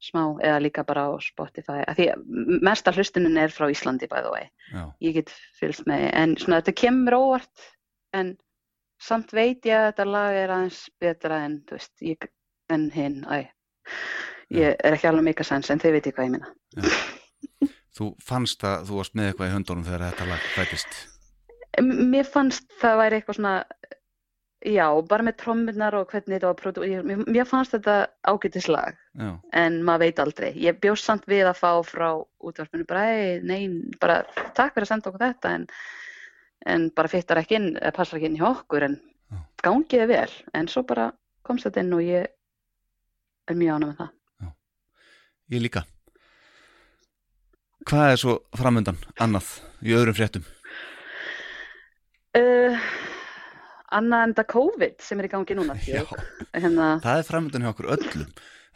[0.00, 4.32] smá, eða líka bara á Spotify, að því mesta hlustunin er frá Íslandi, by the
[4.32, 4.46] way.
[4.72, 4.84] Já.
[5.04, 6.06] ég get fylgst með.
[6.16, 7.66] En svona þetta kemur óvart
[8.16, 8.34] en
[9.00, 12.30] samt veit ég að þetta lag er aðeins betra en þú veist, ég,
[12.70, 13.40] en hinn æ,
[14.54, 16.98] ég er ekki alveg mikið sens en þið veit ég hvað ég minna
[18.00, 21.00] Þú fannst að þú varst með eitthvað í höndunum þegar þetta lag fættist
[21.84, 23.54] mér fannst það væri eitthvað svona
[24.66, 27.94] já, bara með trommunar og hvernig þetta var ég- mér, fannst þetta
[28.28, 30.50] ágætis lag Já, en maður veit aldrei.
[30.54, 32.08] Ég bjóst samt við að fá frá
[32.44, 33.68] útvarpinu bara, "Æ, nei,
[34.00, 34.22] bara
[34.54, 35.66] takk fyrir að senda okkur þetta en,
[36.66, 39.00] en bara fyttar ekki inn, passar ekki inn hjá okkur en
[39.62, 40.30] gangiði vel.
[40.54, 41.12] En svo bara
[41.42, 42.26] komst þetta inn og ég
[43.50, 44.10] er mjög ánum með það.
[45.50, 45.82] Ég líka.
[47.90, 49.48] Hvað er svo framöndan annað
[49.82, 50.44] í öðrum fréttum?
[52.38, 52.76] uh,
[53.96, 56.04] annað en það COVID sem er í gangi núna Já.
[56.54, 58.28] Hérna, Það er framöndan hjá okkur öllum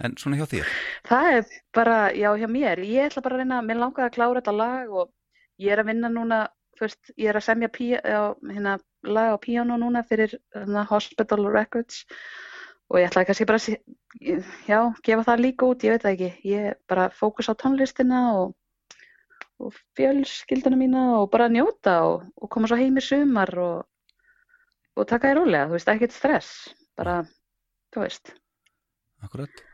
[0.03, 0.73] en svona hjá þér.
[1.07, 1.45] Það er
[1.77, 2.83] bara, já hjá mér.
[2.83, 5.13] Ég ætla bara að reyna, mér langar að klára þetta lag og
[5.63, 6.41] ég er að vinna núna
[6.81, 11.47] fyrst, ég er að semja pí, á, hérna, lag á píano núna fyrir hérna, Hospital
[11.55, 12.03] Records
[12.91, 13.61] og ég ætlaði kannski bara
[14.69, 16.31] já, gefa það líka út, ég veit það ekki.
[16.51, 18.55] Ég bara fókus á tónlistina og,
[19.63, 23.85] og fjölskylduna mína og bara njóta og, og koma svo heim í sumar og,
[24.95, 26.51] og taka þér rólega, þú veist, ekkert stress
[26.99, 27.21] bara,
[27.95, 28.35] þú veist.
[29.25, 29.65] Akkurat.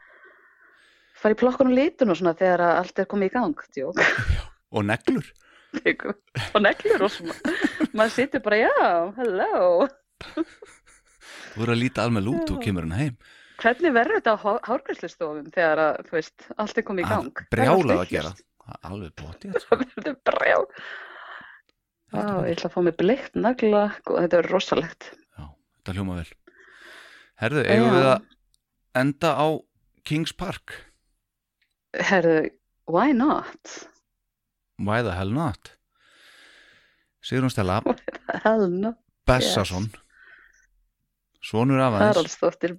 [1.20, 4.04] Fara í plokkun og litun og svona þegar allt er komið í gang tjók,
[4.70, 5.26] Og neglur.
[6.54, 7.34] Og neglur og svona.
[7.94, 8.86] Maður situr bara, já,
[9.18, 9.88] hello
[11.56, 13.16] Verður að líta alveg út og kemur hann heim.
[13.60, 14.38] Hvernig verður þetta á
[14.70, 17.42] hárgræslistofum þegar að, þú veist, allt er komið í gang?
[17.52, 18.34] Brjálað að gera.
[18.70, 19.78] Er Alveg bótið sko.
[19.80, 20.66] það verður brjál.
[22.10, 23.82] Já, ég ætla að fá mig bleikt nagla.
[24.06, 25.10] Og þetta verður rosalegt.
[25.36, 25.44] Já,
[25.80, 26.30] þetta hljóma vel.
[27.40, 28.24] Herðu, eigum við að
[29.00, 29.46] enda á
[30.08, 30.76] Kings Park?
[31.96, 32.38] Herðu,
[32.90, 33.76] why not?
[34.80, 35.74] Why the hell not?
[37.20, 37.80] Sigrun Stella.
[38.44, 38.94] Hell no,
[39.28, 39.90] Bessason
[41.40, 42.04] Svonur af hans.
[42.10, 42.76] Haraldsdóttir,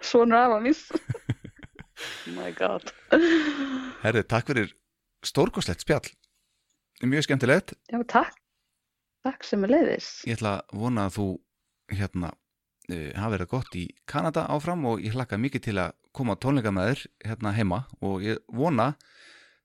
[0.00, 2.92] svonur af hans Oh my god.
[4.04, 4.72] Herri, takk fyrir
[5.26, 6.08] stórkoslegt spjall.
[7.02, 7.74] Mjög skemmtilegt.
[7.90, 8.38] Já, takk,
[9.26, 11.26] takk sem er leiðis Ég ætla að vona að þú
[11.98, 12.32] hérna,
[12.88, 16.38] e, uh, hafa verið gott í Kanada áfram og ég hlakka mikið til að koma
[16.38, 17.84] á tónleikamæður hérna heima.
[18.02, 18.92] Og ég vona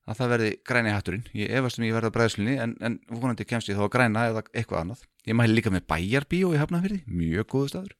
[0.03, 3.45] að það verði græni hætturinn, ég efast um ég verði að bræðslunni en, en vonandi
[3.47, 5.05] kemst ég þá að græna eða eitthvað annað.
[5.29, 7.93] Ég mæli líka með bæjarbí og ég hafna fyrir, mjög góðu staður.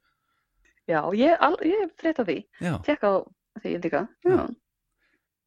[0.90, 2.42] Já, ég, ég frétta því.
[2.84, 3.14] Tjekk á
[3.64, 4.04] því indika.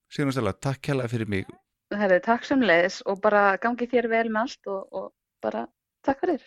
[0.09, 1.51] Sigur náttúrulega, takk hella fyrir mig.
[1.93, 5.13] Herri, takk sem leiðis og bara gangi þér vel með allt og, og
[5.45, 5.67] bara
[6.07, 6.47] takk fyrir.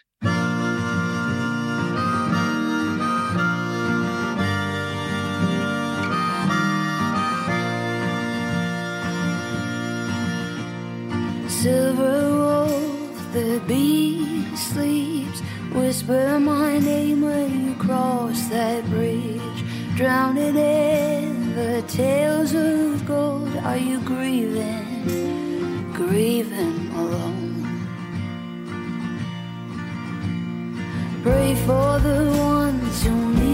[11.60, 12.29] Silver
[15.90, 19.60] whisper my name when you cross that bridge.
[19.96, 23.50] Drowning in the tales of gold.
[23.70, 27.66] Are you grieving, grieving alone?
[31.24, 33.49] Pray for the ones who need.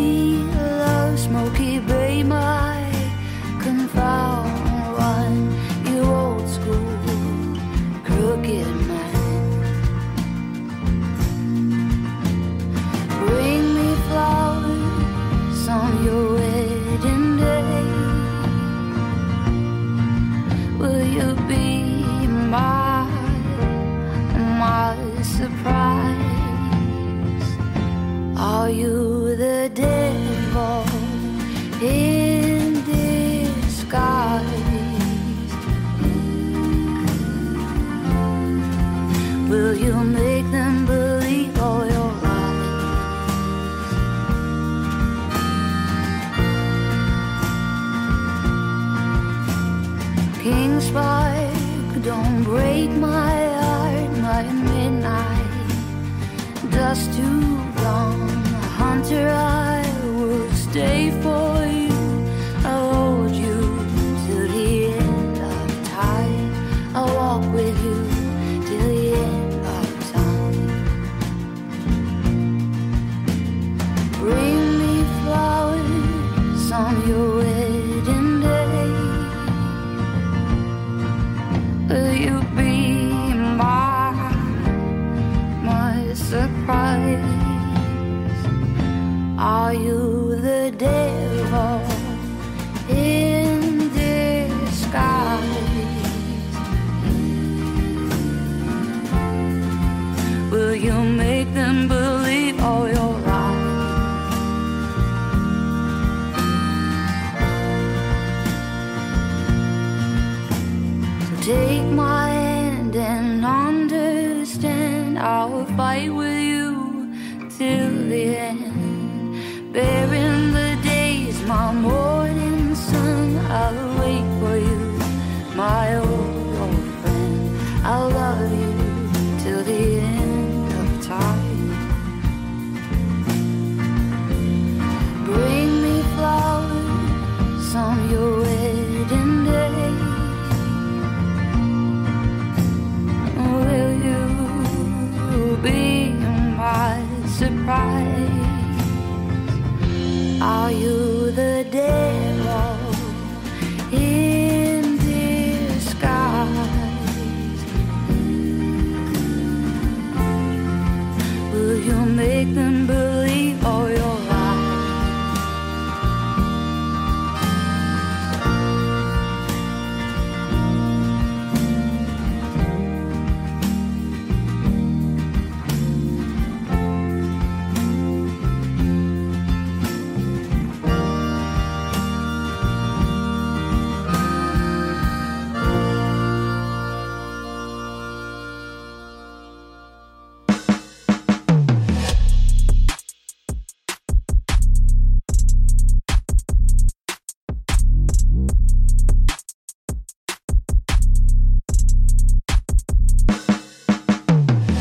[150.45, 151.04] Are you?